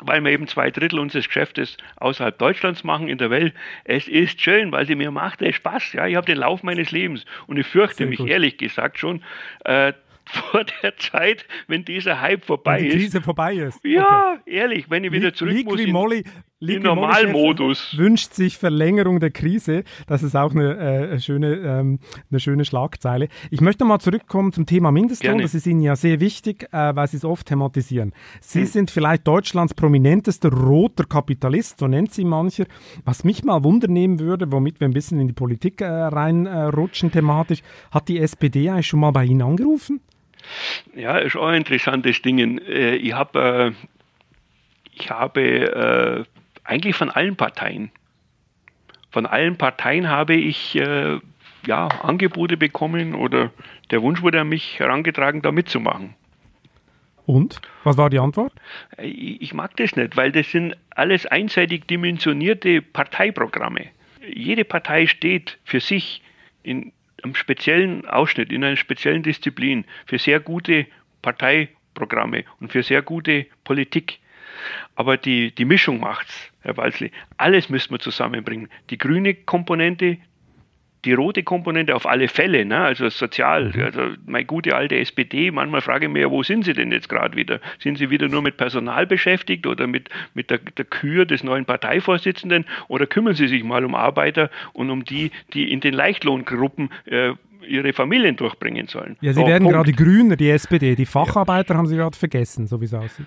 [0.00, 3.54] weil wir eben zwei Drittel unseres Geschäftes außerhalb Deutschlands machen in der Welt.
[3.84, 5.92] Es ist schön, weil sie mir macht es Spaß.
[5.92, 8.28] Ja, ich habe den Lauf meines Lebens und ich fürchte Sehr mich gut.
[8.28, 9.22] ehrlich gesagt schon
[9.64, 9.92] äh,
[10.24, 12.94] vor der Zeit, wenn dieser Hype vorbei wenn die ist.
[12.94, 13.84] Krise vorbei ist.
[13.84, 14.50] Ja, okay.
[14.54, 15.78] ehrlich, wenn ich wieder zurück Lieg muss.
[15.78, 16.24] Wie Molly,
[16.60, 17.96] im Normalmodus.
[17.96, 19.84] Wünscht sich Verlängerung der Krise.
[20.06, 21.98] Das ist auch eine, äh, schöne, ähm,
[22.30, 23.28] eine schöne Schlagzeile.
[23.50, 25.32] Ich möchte mal zurückkommen zum Thema Mindestlohn.
[25.32, 25.42] Gerne.
[25.42, 28.12] Das ist Ihnen ja sehr wichtig, äh, weil Sie es oft thematisieren.
[28.40, 28.66] Sie hm.
[28.66, 32.66] sind vielleicht Deutschlands prominentester roter Kapitalist, so nennt sie mancher.
[33.04, 37.12] Was mich mal wundernehmen würde, womit wir ein bisschen in die Politik äh, reinrutschen äh,
[37.12, 40.00] thematisch, hat die SPD eigentlich schon mal bei Ihnen angerufen?
[40.94, 42.58] Ja, ist auch ein interessantes Ding.
[42.58, 43.86] Äh, ich habe äh,
[44.92, 46.26] ich habe
[46.64, 47.90] eigentlich von allen Parteien.
[49.10, 51.18] Von allen Parteien habe ich äh,
[51.66, 53.50] ja, Angebote bekommen oder
[53.90, 56.14] der Wunsch wurde an mich herangetragen, da mitzumachen.
[57.26, 57.60] Und?
[57.84, 58.52] Was war die Antwort?
[58.98, 63.86] Ich, ich mag das nicht, weil das sind alles einseitig dimensionierte Parteiprogramme.
[64.26, 66.22] Jede Partei steht für sich
[66.62, 66.92] in
[67.22, 70.86] einem speziellen Ausschnitt, in einer speziellen Disziplin für sehr gute
[71.22, 74.18] Parteiprogramme und für sehr gute Politik.
[74.94, 77.10] Aber die, die Mischung macht's, Herr Walzli.
[77.36, 78.68] Alles müssen wir zusammenbringen.
[78.90, 80.18] Die grüne Komponente,
[81.04, 82.78] die rote Komponente auf alle Fälle, ne?
[82.78, 83.82] also sozial, mhm.
[83.82, 87.08] also meine gute alte SPD, manchmal frage ich mich ja, wo sind Sie denn jetzt
[87.08, 87.60] gerade wieder?
[87.78, 91.64] Sind Sie wieder nur mit Personal beschäftigt oder mit, mit der, der Kür des neuen
[91.64, 96.90] Parteivorsitzenden oder kümmern Sie sich mal um Arbeiter und um die, die in den Leichtlohngruppen
[97.06, 97.32] äh,
[97.66, 99.16] ihre Familien durchbringen sollen?
[99.20, 99.74] Ja, Sie so, werden Punkt.
[99.74, 100.96] gerade grüner, die SPD.
[100.96, 101.78] Die Facharbeiter ja.
[101.78, 103.26] haben Sie gerade vergessen, so wie es aussieht.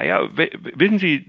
[0.00, 0.28] Ah ja,
[0.76, 1.26] wissen Sie,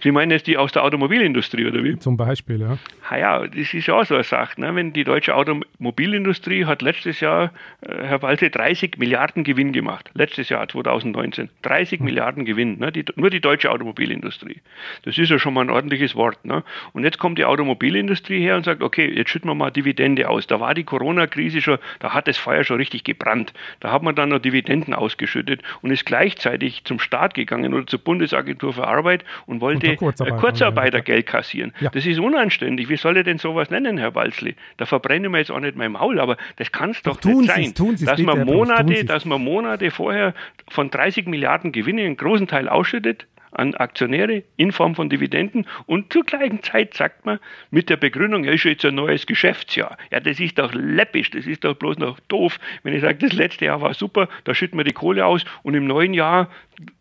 [0.00, 1.98] Sie meinen jetzt die aus der Automobilindustrie, oder wie?
[1.98, 2.78] Zum Beispiel, ja.
[3.10, 4.58] Ah ja, das ist auch so eine Sache.
[4.58, 4.74] Ne?
[4.74, 7.52] Wenn die deutsche Automobilindustrie hat letztes Jahr,
[7.82, 10.10] äh, Herr Walze, 30 Milliarden Gewinn gemacht.
[10.14, 11.50] Letztes Jahr, 2019.
[11.60, 12.06] 30 hm.
[12.06, 12.90] Milliarden Gewinn, ne?
[12.90, 14.62] die, nur die deutsche Automobilindustrie.
[15.02, 16.42] Das ist ja schon mal ein ordentliches Wort.
[16.46, 16.64] Ne?
[16.94, 20.46] Und jetzt kommt die Automobilindustrie her und sagt, okay, jetzt schütten wir mal Dividende aus.
[20.46, 23.52] Da war die Corona-Krise schon, da hat das Feuer schon richtig gebrannt.
[23.80, 28.05] Da hat man dann noch Dividenden ausgeschüttet und ist gleichzeitig zum Staat gegangen oder zur
[28.06, 31.74] Bundesagentur für Arbeit und wollte Kurzarbeit, Kurzarbeitergeld kassieren.
[31.80, 31.90] Ja.
[31.90, 32.88] Das ist unanständig.
[32.88, 34.54] Wie soll er denn sowas nennen, Herr Walzli?
[34.78, 37.28] Da verbrenne ich mir jetzt auch nicht mein Maul, aber das kann es doch, doch
[37.28, 40.34] nicht sein, tun dass, man Monate, dass man Monate vorher
[40.68, 43.26] von 30 Milliarden Gewinne einen großen Teil ausschüttet
[43.56, 47.38] an Aktionäre in Form von Dividenden und zur gleichen Zeit sagt man
[47.70, 49.96] mit der Begründung, ja, ist jetzt ein neues Geschäftsjahr.
[50.10, 52.58] Ja, das ist doch läppisch, das ist doch bloß noch doof.
[52.82, 55.74] Wenn ich sage, das letzte Jahr war super, da schütten wir die Kohle aus und
[55.74, 56.48] im neuen Jahr,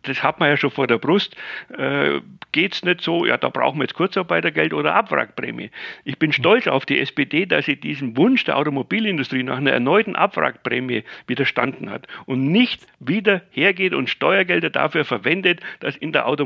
[0.04, 1.36] das hat man ja schon vor der Brust,
[1.78, 5.72] äh, geht es nicht so, ja, da brauchen wir jetzt Kurzarbeitergeld oder Abwrackprämie.
[6.06, 10.16] Ich bin stolz auf die SPD, dass sie diesem Wunsch der Automobilindustrie nach einer erneuten
[10.16, 16.45] Abwrackprämie widerstanden hat und nicht wieder hergeht und Steuergelder dafür verwendet, dass in der Automobilindustrie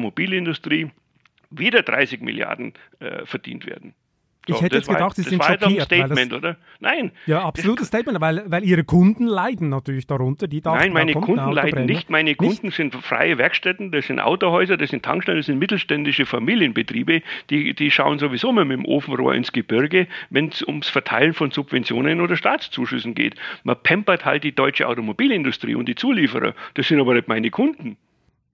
[1.52, 3.94] wieder 30 Milliarden äh, verdient werden.
[4.50, 5.80] Ich hätte jetzt gedacht, Sie sind schockiert.
[5.80, 6.58] Das Statement, das, oder?
[6.80, 7.12] Nein.
[7.26, 10.48] Ja, absolutes Statement, weil, weil Ihre Kunden leiden natürlich darunter.
[10.48, 12.10] Die dachten, Nein, meine Kunden leiden nicht.
[12.10, 12.76] Meine Kunden nicht?
[12.76, 17.92] sind freie Werkstätten, das sind Autohäuser, das sind Tankstellen, das sind mittelständische Familienbetriebe, die, die
[17.92, 22.36] schauen sowieso mal mit dem Ofenrohr ins Gebirge, wenn es ums Verteilen von Subventionen oder
[22.36, 23.36] Staatszuschüssen geht.
[23.64, 26.56] Man pampert halt die deutsche Automobilindustrie und die Zulieferer.
[26.74, 27.98] Das sind aber nicht meine Kunden.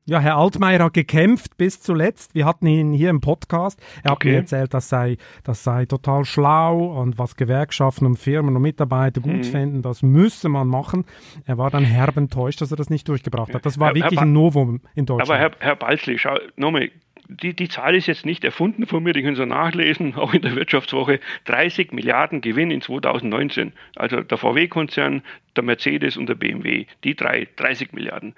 [0.08, 2.36] Ja, Herr Altmaier hat gekämpft bis zuletzt.
[2.36, 3.82] Wir hatten ihn hier im Podcast.
[4.03, 4.28] Er okay.
[4.28, 8.62] hat mir erzählt, das sei, das sei total schlau und was Gewerkschaften und Firmen und
[8.62, 9.43] Mitarbeiter gut mhm.
[9.43, 11.06] fänden, das müsse man machen.
[11.47, 13.66] Er war dann herb enttäuscht, dass er das nicht durchgebracht hat.
[13.66, 15.28] Das war Herr, wirklich Herr ein Novum in Deutschland.
[15.28, 16.91] Aber Herr, Herr Balzli, schau, nochmal,
[17.28, 20.43] die, die Zahl ist jetzt nicht erfunden von mir, die können Sie nachlesen, auch in
[20.43, 21.20] der Wirtschaftswoche.
[21.45, 23.74] 30 Milliarden Gewinn in 2019.
[23.95, 25.24] Also der VW-Konzern,
[25.56, 26.86] der Mercedes und der BMW.
[27.03, 28.36] Die drei, 30 Milliarden.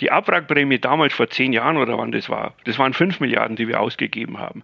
[0.00, 3.68] Die Abwrackprämie damals vor zehn Jahren oder wann das war, das waren fünf Milliarden, die
[3.68, 4.62] wir ausgegeben haben.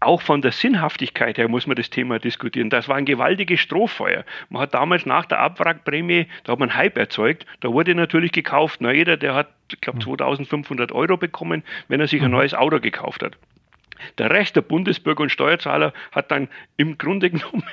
[0.00, 2.70] Auch von der Sinnhaftigkeit her muss man das Thema diskutieren.
[2.70, 4.24] Das war ein gewaltiges Strohfeuer.
[4.48, 8.80] Man hat damals nach der Abwrackprämie, da hat man Hype erzeugt, da wurde natürlich gekauft.
[8.80, 12.36] Na, jeder, der hat, ich glaube, 2500 Euro bekommen, wenn er sich ein mhm.
[12.36, 13.36] neues Auto gekauft hat.
[14.18, 17.64] Der Rest der Bundesbürger und Steuerzahler hat dann im Grunde genommen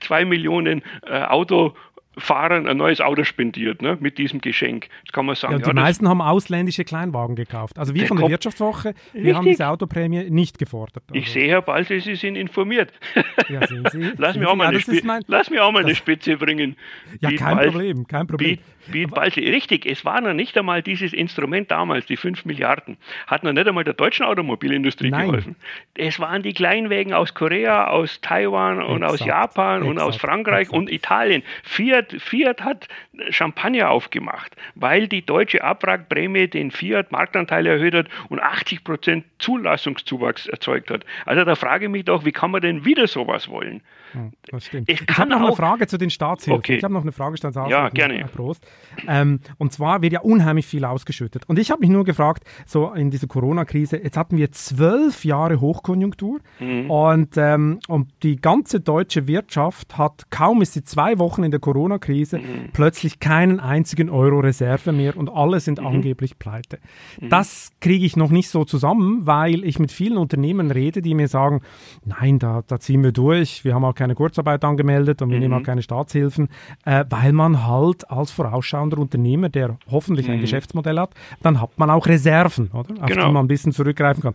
[0.00, 1.76] zwei Millionen äh, Auto
[2.18, 4.88] Fahrern ein neues Auto spendiert, ne, mit diesem Geschenk.
[5.04, 5.54] Das kann man sagen.
[5.54, 7.78] Ja, die ja, meisten haben ausländische Kleinwagen gekauft.
[7.78, 9.34] Also wir von der Wirtschaftswoche, wir richtig.
[9.34, 11.02] haben diese Autoprämie nicht gefordert.
[11.08, 11.14] Also.
[11.14, 12.92] Ich sehe, Herr Balse, Sie sind informiert.
[13.48, 14.12] Ja, sehen Sie.
[14.16, 16.76] Lass, mir auch mal, ja, mein, lass mir auch mal eine Spitze bringen.
[17.20, 18.58] Ja, kein Problem, kein Problem.
[18.86, 19.40] Beat Balse.
[19.40, 23.66] Richtig, es war noch nicht einmal dieses Instrument damals, die 5 Milliarden, hat noch nicht
[23.66, 25.26] einmal der deutschen Automobilindustrie Nein.
[25.26, 25.56] geholfen.
[25.94, 30.60] Es waren die Kleinwägen aus Korea, aus Taiwan und aus Japan exakt, und aus Frankreich
[30.62, 30.78] exakt.
[30.78, 31.42] und Italien.
[31.62, 32.88] Fiat Fiat, Fiat hat
[33.30, 40.46] Champagner aufgemacht, weil die deutsche Abwrackprämie den Fiat Marktanteil erhöht hat und 80 Prozent Zulassungszuwachs
[40.46, 41.04] erzeugt hat.
[41.24, 43.82] Also da frage ich mich doch, wie kann man denn wieder sowas wollen?
[44.16, 44.88] Hm, das stimmt.
[44.88, 46.58] Ich, ich habe noch eine Frage zu den Staatshilfen.
[46.58, 46.76] Okay.
[46.76, 47.70] Ich habe noch eine Frage, Staatshilfen.
[47.70, 48.24] Ja, gerne.
[48.34, 48.66] Prost.
[49.06, 51.44] Ähm, und zwar wird ja unheimlich viel ausgeschüttet.
[51.48, 55.60] Und ich habe mich nur gefragt, so in dieser Corona-Krise, jetzt hatten wir zwölf Jahre
[55.60, 56.90] Hochkonjunktur mhm.
[56.90, 61.60] und, ähm, und die ganze deutsche Wirtschaft hat kaum ist sie zwei Wochen in der
[61.60, 62.70] Corona-Krise mhm.
[62.72, 65.88] plötzlich keinen einzigen Euro Reserve mehr und alle sind mhm.
[65.88, 66.78] angeblich pleite.
[67.20, 67.28] Mhm.
[67.28, 71.28] Das kriege ich noch nicht so zusammen, weil ich mit vielen Unternehmen rede, die mir
[71.28, 71.60] sagen,
[72.04, 75.42] nein, da, da ziehen wir durch, wir haben auch keine Kurzarbeit angemeldet und wir mhm.
[75.42, 76.48] nehmen auch keine Staatshilfen,
[76.84, 80.42] äh, weil man halt als vorausschauender Unternehmer, der hoffentlich ein mhm.
[80.42, 81.10] Geschäftsmodell hat,
[81.42, 83.02] dann hat man auch Reserven, oder?
[83.02, 83.26] auf genau.
[83.26, 84.34] die man ein bisschen zurückgreifen kann.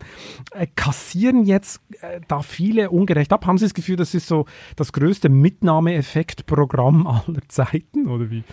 [0.52, 3.46] Äh, kassieren jetzt äh, da viele ungerecht ab?
[3.46, 4.46] Haben Sie das Gefühl, das ist so
[4.76, 8.44] das größte Mitnahmeeffektprogramm aller Zeiten oder wie?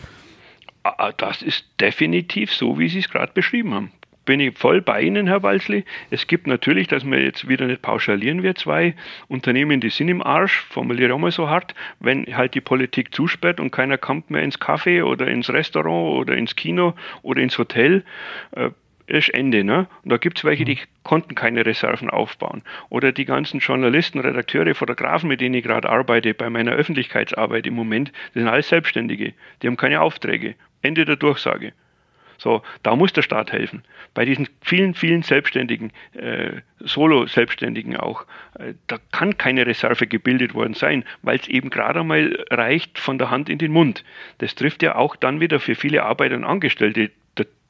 [0.85, 3.91] Ah, ah, das ist definitiv so, wie Sie es gerade beschrieben haben
[4.29, 5.87] bin ich voll bei Ihnen, Herr Walzli.
[6.11, 8.95] Es gibt natürlich, dass man jetzt wieder nicht pauschalieren wird, zwei
[9.27, 13.59] Unternehmen, die sind im Arsch, formuliere auch mal so hart, wenn halt die Politik zusperrt
[13.59, 18.05] und keiner kommt mehr ins Café oder ins Restaurant oder ins Kino oder ins Hotel.
[18.51, 18.69] Äh,
[19.07, 19.65] ist Ende.
[19.65, 19.87] Ne?
[20.05, 20.81] Und da gibt es welche, die mhm.
[21.05, 22.61] konnten keine Reserven aufbauen.
[22.91, 27.73] Oder die ganzen Journalisten, Redakteure, Fotografen, mit denen ich gerade arbeite, bei meiner Öffentlichkeitsarbeit im
[27.73, 29.33] Moment, das sind alles Selbstständige.
[29.63, 30.55] Die haben keine Aufträge.
[30.83, 31.73] Ende der Durchsage.
[32.39, 33.83] So, da muss der Staat helfen.
[34.15, 38.27] Bei diesen vielen, vielen Selbstständigen, äh, Solo-Selbstständigen auch,
[38.59, 43.19] äh, da kann keine Reserve gebildet worden sein, weil es eben gerade einmal reicht von
[43.19, 44.05] der Hand in den Mund.
[44.39, 47.11] Das trifft ja auch dann wieder für viele Arbeiter und Angestellte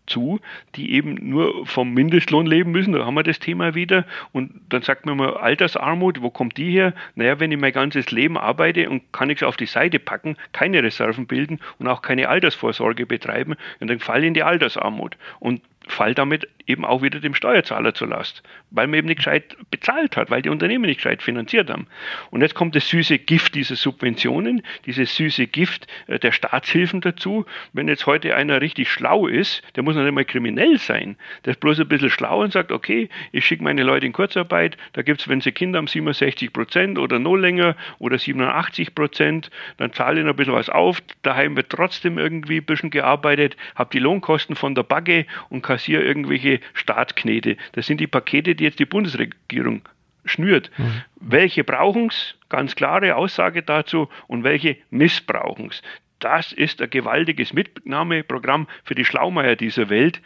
[0.09, 0.40] zu,
[0.74, 2.92] die eben nur vom Mindestlohn leben müssen.
[2.92, 4.04] Da haben wir das Thema wieder.
[4.32, 6.94] Und dann sagt man mal, Altersarmut, wo kommt die her?
[7.14, 10.82] Naja, wenn ich mein ganzes Leben arbeite und kann nichts auf die Seite packen, keine
[10.82, 15.16] Reserven bilden und auch keine Altersvorsorge betreiben, dann falle ich in die Altersarmut.
[15.40, 15.61] Und
[15.93, 20.16] fall damit eben auch wieder dem Steuerzahler zur Last, weil man eben nicht gescheit bezahlt
[20.16, 21.86] hat, weil die Unternehmen nicht gescheit finanziert haben.
[22.30, 27.47] Und jetzt kommt das süße Gift dieser Subventionen, dieses süße Gift äh, der Staatshilfen dazu.
[27.72, 31.53] Wenn jetzt heute einer richtig schlau ist, der muss noch nicht mal kriminell sein, der
[31.53, 35.03] ist bloß ein bisschen schlau und sagt, okay, ich schicke meine Leute in Kurzarbeit, da
[35.03, 39.93] gibt es, wenn sie Kinder haben, 67 Prozent oder noch länger oder 87 Prozent, dann
[39.93, 43.91] zahle ich noch ein bisschen was auf, daheim wird trotzdem irgendwie ein bisschen gearbeitet, habe
[43.93, 47.57] die Lohnkosten von der Bagge und kassiere irgendwelche Startknete.
[47.72, 49.83] Das sind die Pakete, die jetzt die Bundesregierung
[50.24, 50.70] schnürt.
[50.76, 51.03] Mhm.
[51.20, 52.35] Welche brauchen es?
[52.49, 54.09] Ganz klare Aussage dazu.
[54.26, 55.83] Und welche missbrauchen es?
[56.18, 60.20] Das ist ein gewaltiges Mitnahmeprogramm für die Schlaumeier dieser Welt.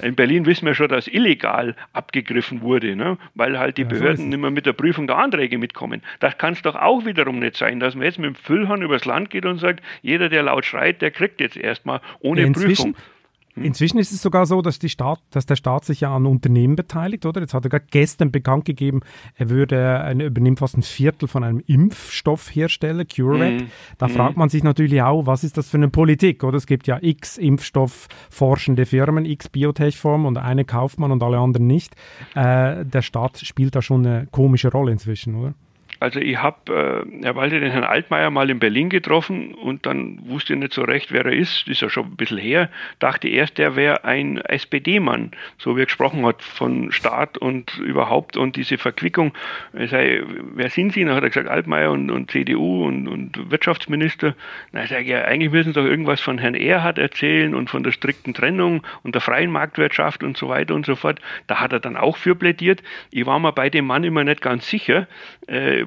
[0.00, 3.18] In Berlin wissen wir schon, dass illegal abgegriffen wurde, ne?
[3.34, 6.00] weil halt die ja, Behörden so nicht mehr mit der Prüfung der Anträge mitkommen.
[6.20, 9.04] Das kann es doch auch wiederum nicht sein, dass man jetzt mit dem Füllhorn übers
[9.04, 12.96] Land geht und sagt, jeder, der laut schreit, der kriegt jetzt erstmal ohne ja, Prüfung.
[13.54, 13.64] Hm?
[13.64, 16.76] Inzwischen ist es sogar so, dass, die Staat, dass der Staat sich ja an Unternehmen
[16.76, 17.40] beteiligt, oder?
[17.40, 19.00] Jetzt hat er gerade gestern bekannt gegeben,
[19.36, 23.62] er würde, er übernimmt fast ein Viertel von einem Impfstoffhersteller, CureVac.
[23.62, 23.66] Mhm.
[23.98, 24.12] Da mhm.
[24.12, 26.56] fragt man sich natürlich auch, was ist das für eine Politik, oder?
[26.56, 31.66] Es gibt ja x Impfstoffforschende Firmen, x Biotech-Formen und eine kauft man und alle anderen
[31.66, 31.94] nicht.
[32.34, 35.54] Äh, der Staat spielt da schon eine komische Rolle inzwischen, oder?
[36.00, 40.18] Also ich habe, äh, Herr Walter, den Herrn Altmaier mal in Berlin getroffen und dann
[40.26, 42.68] wusste ich nicht so recht, wer er ist, ist ja schon ein bisschen her,
[42.98, 48.36] dachte erst, er wäre ein SPD-Mann, so wie er gesprochen hat von Staat und überhaupt
[48.36, 49.32] und diese Verquickung.
[49.72, 50.22] Er sei,
[50.54, 51.04] wer sind Sie?
[51.04, 54.34] Dann hat er gesagt, Altmaier und, und CDU und, und Wirtschaftsminister.
[54.72, 57.82] Na, sage ich, ja, eigentlich müssen Sie doch irgendwas von Herrn Erhard erzählen und von
[57.82, 61.20] der strikten Trennung und der freien Marktwirtschaft und so weiter und so fort.
[61.46, 62.82] Da hat er dann auch für plädiert.
[63.10, 65.06] Ich war mir bei dem Mann immer nicht ganz sicher,
[65.46, 65.83] äh,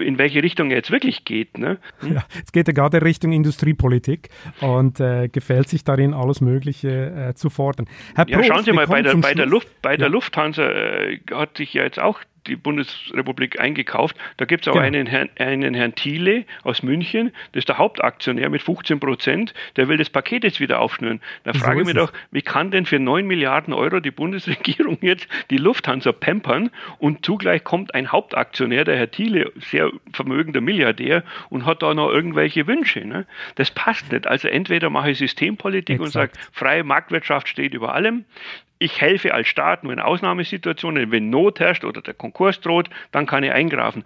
[0.00, 1.58] in welche Richtung er jetzt wirklich geht.
[1.58, 1.78] Ne?
[2.00, 2.14] Hm?
[2.14, 4.28] Ja, es geht ja gerade Richtung Industriepolitik
[4.60, 7.86] und äh, gefällt sich darin, alles Mögliche äh, zu fordern.
[8.14, 9.96] Herr ja, Probst, schauen Sie mal, bei der, bei, der Luft, bei ja.
[9.96, 14.16] der Lufthansa äh, hat sich ja jetzt auch die Bundesrepublik eingekauft.
[14.36, 14.86] Da gibt es auch genau.
[14.86, 19.88] einen, Herrn, einen Herrn Thiele aus München, das ist der Hauptaktionär mit 15 Prozent, der
[19.88, 21.20] will das Paket jetzt wieder aufschnüren.
[21.44, 24.98] Da so frage ich mich doch, wie kann denn für 9 Milliarden Euro die Bundesregierung
[25.02, 31.24] jetzt die Lufthansa pampern und zugleich kommt ein Hauptaktionär, der Herr Thiele, sehr vermögender Milliardär
[31.48, 33.04] und hat da noch irgendwelche Wünsche.
[33.04, 33.26] Ne?
[33.56, 34.26] Das passt nicht.
[34.26, 36.06] Also entweder mache ich Systempolitik Exakt.
[36.06, 38.24] und sage, freie Marktwirtschaft steht über allem,
[38.80, 43.26] ich helfe als Staat nur in Ausnahmesituationen, wenn Not herrscht oder der Konkurs droht, dann
[43.26, 44.04] kann ich eingreifen.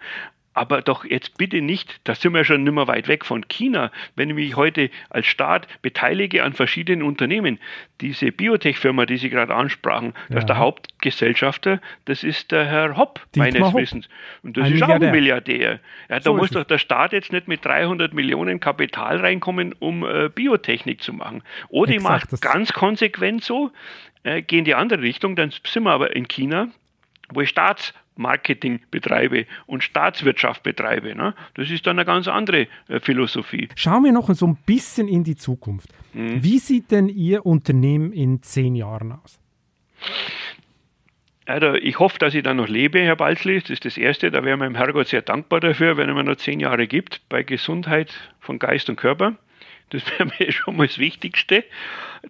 [0.53, 3.91] Aber doch jetzt bitte nicht, da sind wir schon nicht mehr weit weg von China,
[4.15, 7.59] wenn ich mich heute als Staat beteilige an verschiedenen Unternehmen.
[7.99, 10.37] Diese Biotech-Firma, die Sie gerade ansprachen, ja.
[10.37, 13.81] ist der Hauptgesellschafter, das ist der Herr Hopp, Dietmar meines Hopp.
[13.81, 14.09] Wissens.
[14.43, 15.81] Und das ein ist auch ein Milliardär.
[16.07, 20.05] Ja, da so muss doch der Staat jetzt nicht mit 300 Millionen Kapital reinkommen, um
[20.05, 21.43] äh, Biotechnik zu machen.
[21.67, 23.71] Oder ich mache ganz konsequent so,
[24.25, 26.69] äh, gehen die andere Richtung, dann sind wir aber in China,
[27.29, 31.15] wo ich Staatsmarketing betreibe und Staatswirtschaft betreibe.
[31.15, 31.35] Ne?
[31.53, 33.69] Das ist dann eine ganz andere äh, Philosophie.
[33.75, 35.89] Schauen wir noch so ein bisschen in die Zukunft.
[36.13, 36.43] Hm.
[36.43, 39.39] Wie sieht denn Ihr Unternehmen in zehn Jahren aus?
[41.45, 43.61] Also ich hoffe, dass ich dann noch lebe, Herr Balzli.
[43.61, 44.31] Das ist das Erste.
[44.31, 47.43] Da wäre meinem Herrgott sehr dankbar dafür, wenn er mir noch zehn Jahre gibt, bei
[47.43, 49.35] Gesundheit von Geist und Körper.
[49.89, 51.63] Das wäre mir schon mal das Wichtigste.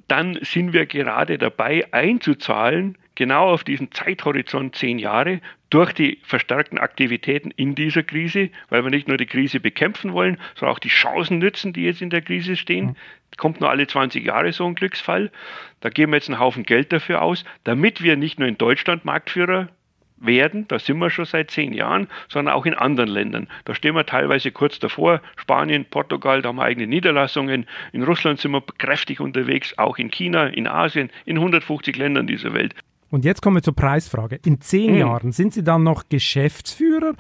[0.08, 6.78] Dann sind wir gerade dabei einzuzahlen, genau auf diesen Zeithorizont zehn Jahre, durch die verstärkten
[6.78, 10.90] Aktivitäten in dieser Krise, weil wir nicht nur die Krise bekämpfen wollen, sondern auch die
[10.90, 12.86] Chancen nützen, die jetzt in der Krise stehen.
[12.86, 12.96] Mhm.
[13.38, 15.32] Kommt nur alle 20 Jahre so ein Glücksfall.
[15.82, 19.04] Da geben wir jetzt einen Haufen Geld dafür aus, damit wir nicht nur in Deutschland
[19.04, 19.70] Marktführer
[20.18, 23.48] werden, da sind wir schon seit zehn Jahren, sondern auch in anderen Ländern.
[23.66, 25.22] Da stehen wir teilweise kurz davor.
[25.36, 27.66] Spanien, Portugal, da haben wir eigene Niederlassungen.
[27.92, 32.54] In Russland sind wir kräftig unterwegs, auch in China, in Asien, in 150 Ländern dieser
[32.54, 32.74] Welt.
[33.10, 34.40] Und jetzt kommen wir zur Preisfrage.
[34.46, 34.98] In zehn hm.
[34.98, 37.14] Jahren sind Sie dann noch Geschäftsführer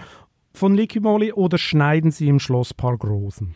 [0.54, 3.56] von Liquimoli oder schneiden Sie im Schloss Park-Rosen?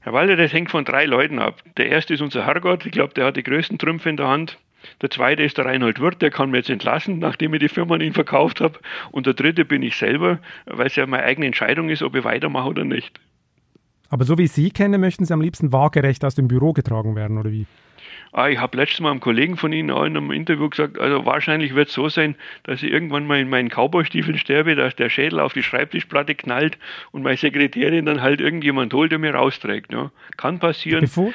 [0.00, 1.62] Herr Walter, das hängt von drei Leuten ab.
[1.78, 2.86] Der erste ist unser Herrgott.
[2.86, 4.58] Ich glaube, der hat die größten Trümpfe in der Hand.
[5.02, 7.94] Der zweite ist der Reinhold Wirth, der kann mir jetzt entlassen, nachdem ich die Firma
[7.94, 8.78] an ihn verkauft habe.
[9.10, 12.24] Und der dritte bin ich selber, weil es ja meine eigene Entscheidung ist, ob ich
[12.24, 13.20] weitermache oder nicht.
[14.08, 17.16] Aber so wie ich Sie kenne, möchten Sie am liebsten waagerecht aus dem Büro getragen
[17.16, 17.66] werden, oder wie?
[18.32, 21.24] Ah, ich habe letztes Mal einem Kollegen von Ihnen auch in einem Interview gesagt, also
[21.24, 22.34] wahrscheinlich wird es so sein,
[22.64, 26.78] dass ich irgendwann mal in meinen Cowboystiefeln sterbe, dass der Schädel auf die Schreibtischplatte knallt
[27.12, 29.92] und meine Sekretärin dann halt irgendjemand holt, der mir rausträgt.
[29.92, 30.10] Ja.
[30.36, 31.00] Kann passieren.
[31.00, 31.32] Bevor?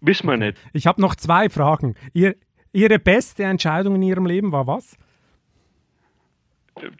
[0.00, 0.58] Wissen wir nicht.
[0.72, 1.94] Ich habe noch zwei Fragen.
[2.12, 2.34] Ihr,
[2.72, 4.96] Ihre beste Entscheidung in Ihrem Leben war was?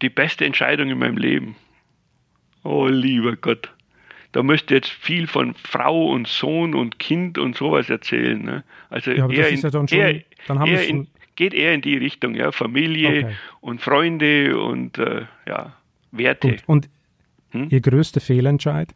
[0.03, 1.57] Die beste Entscheidung in meinem Leben.
[2.62, 3.73] Oh, lieber Gott.
[4.33, 8.43] Da müsste jetzt viel von Frau und Sohn und Kind und sowas erzählen.
[8.43, 8.64] Ne?
[8.89, 11.97] Also ja, eher, in, ja dann schon, eher, dann eher in, geht eher in die
[11.97, 13.37] Richtung, ja, Familie okay.
[13.61, 15.75] und Freunde und äh, ja,
[16.12, 16.51] Werte.
[16.51, 16.62] Gut.
[16.66, 16.89] Und
[17.51, 17.68] hm?
[17.70, 18.95] Ihr größter Fehlentscheid?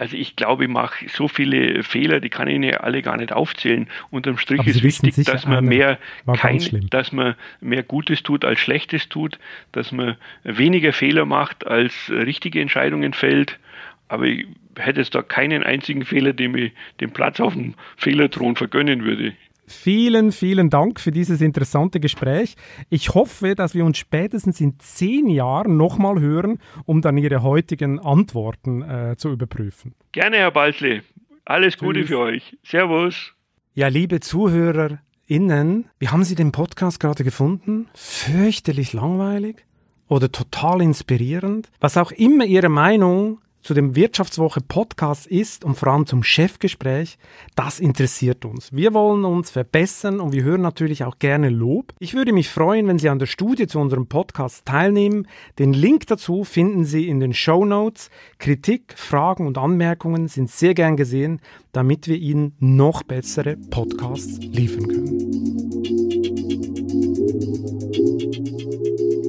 [0.00, 3.34] Also ich glaube, ich mache so viele Fehler, die kann ich Ihnen alle gar nicht
[3.34, 3.86] aufzählen.
[4.08, 5.98] Unterm Strich Aber ist wichtig, dass man mehr
[6.38, 9.38] kein, dass man mehr Gutes tut als Schlechtes tut,
[9.72, 13.58] dass man weniger Fehler macht als richtige Entscheidungen fällt.
[14.08, 14.46] Aber ich
[14.78, 19.34] hätte jetzt da keinen einzigen Fehler, dem ich den Platz auf dem Fehlerthron vergönnen würde.
[19.70, 22.56] Vielen, vielen Dank für dieses interessante Gespräch.
[22.90, 28.00] Ich hoffe, dass wir uns spätestens in zehn Jahren nochmal hören, um dann Ihre heutigen
[28.00, 29.94] Antworten äh, zu überprüfen.
[30.10, 31.02] Gerne, Herr Balzle.
[31.44, 32.08] Alles Gute Tschüss.
[32.08, 32.58] für euch.
[32.64, 33.32] Servus.
[33.72, 37.88] Ja, liebe ZuhörerInnen, wie haben Sie den Podcast gerade gefunden?
[37.94, 39.64] Fürchterlich langweilig?
[40.08, 41.70] Oder total inspirierend?
[41.78, 47.18] Was auch immer Ihre Meinung zu dem Wirtschaftswoche Podcast ist und vor allem zum Chefgespräch,
[47.56, 48.72] das interessiert uns.
[48.72, 51.92] Wir wollen uns verbessern und wir hören natürlich auch gerne Lob.
[51.98, 55.26] Ich würde mich freuen, wenn Sie an der Studie zu unserem Podcast teilnehmen.
[55.58, 58.10] Den Link dazu finden Sie in den Show Notes.
[58.38, 61.40] Kritik, Fragen und Anmerkungen sind sehr gern gesehen,
[61.72, 66.09] damit wir Ihnen noch bessere Podcasts liefern können.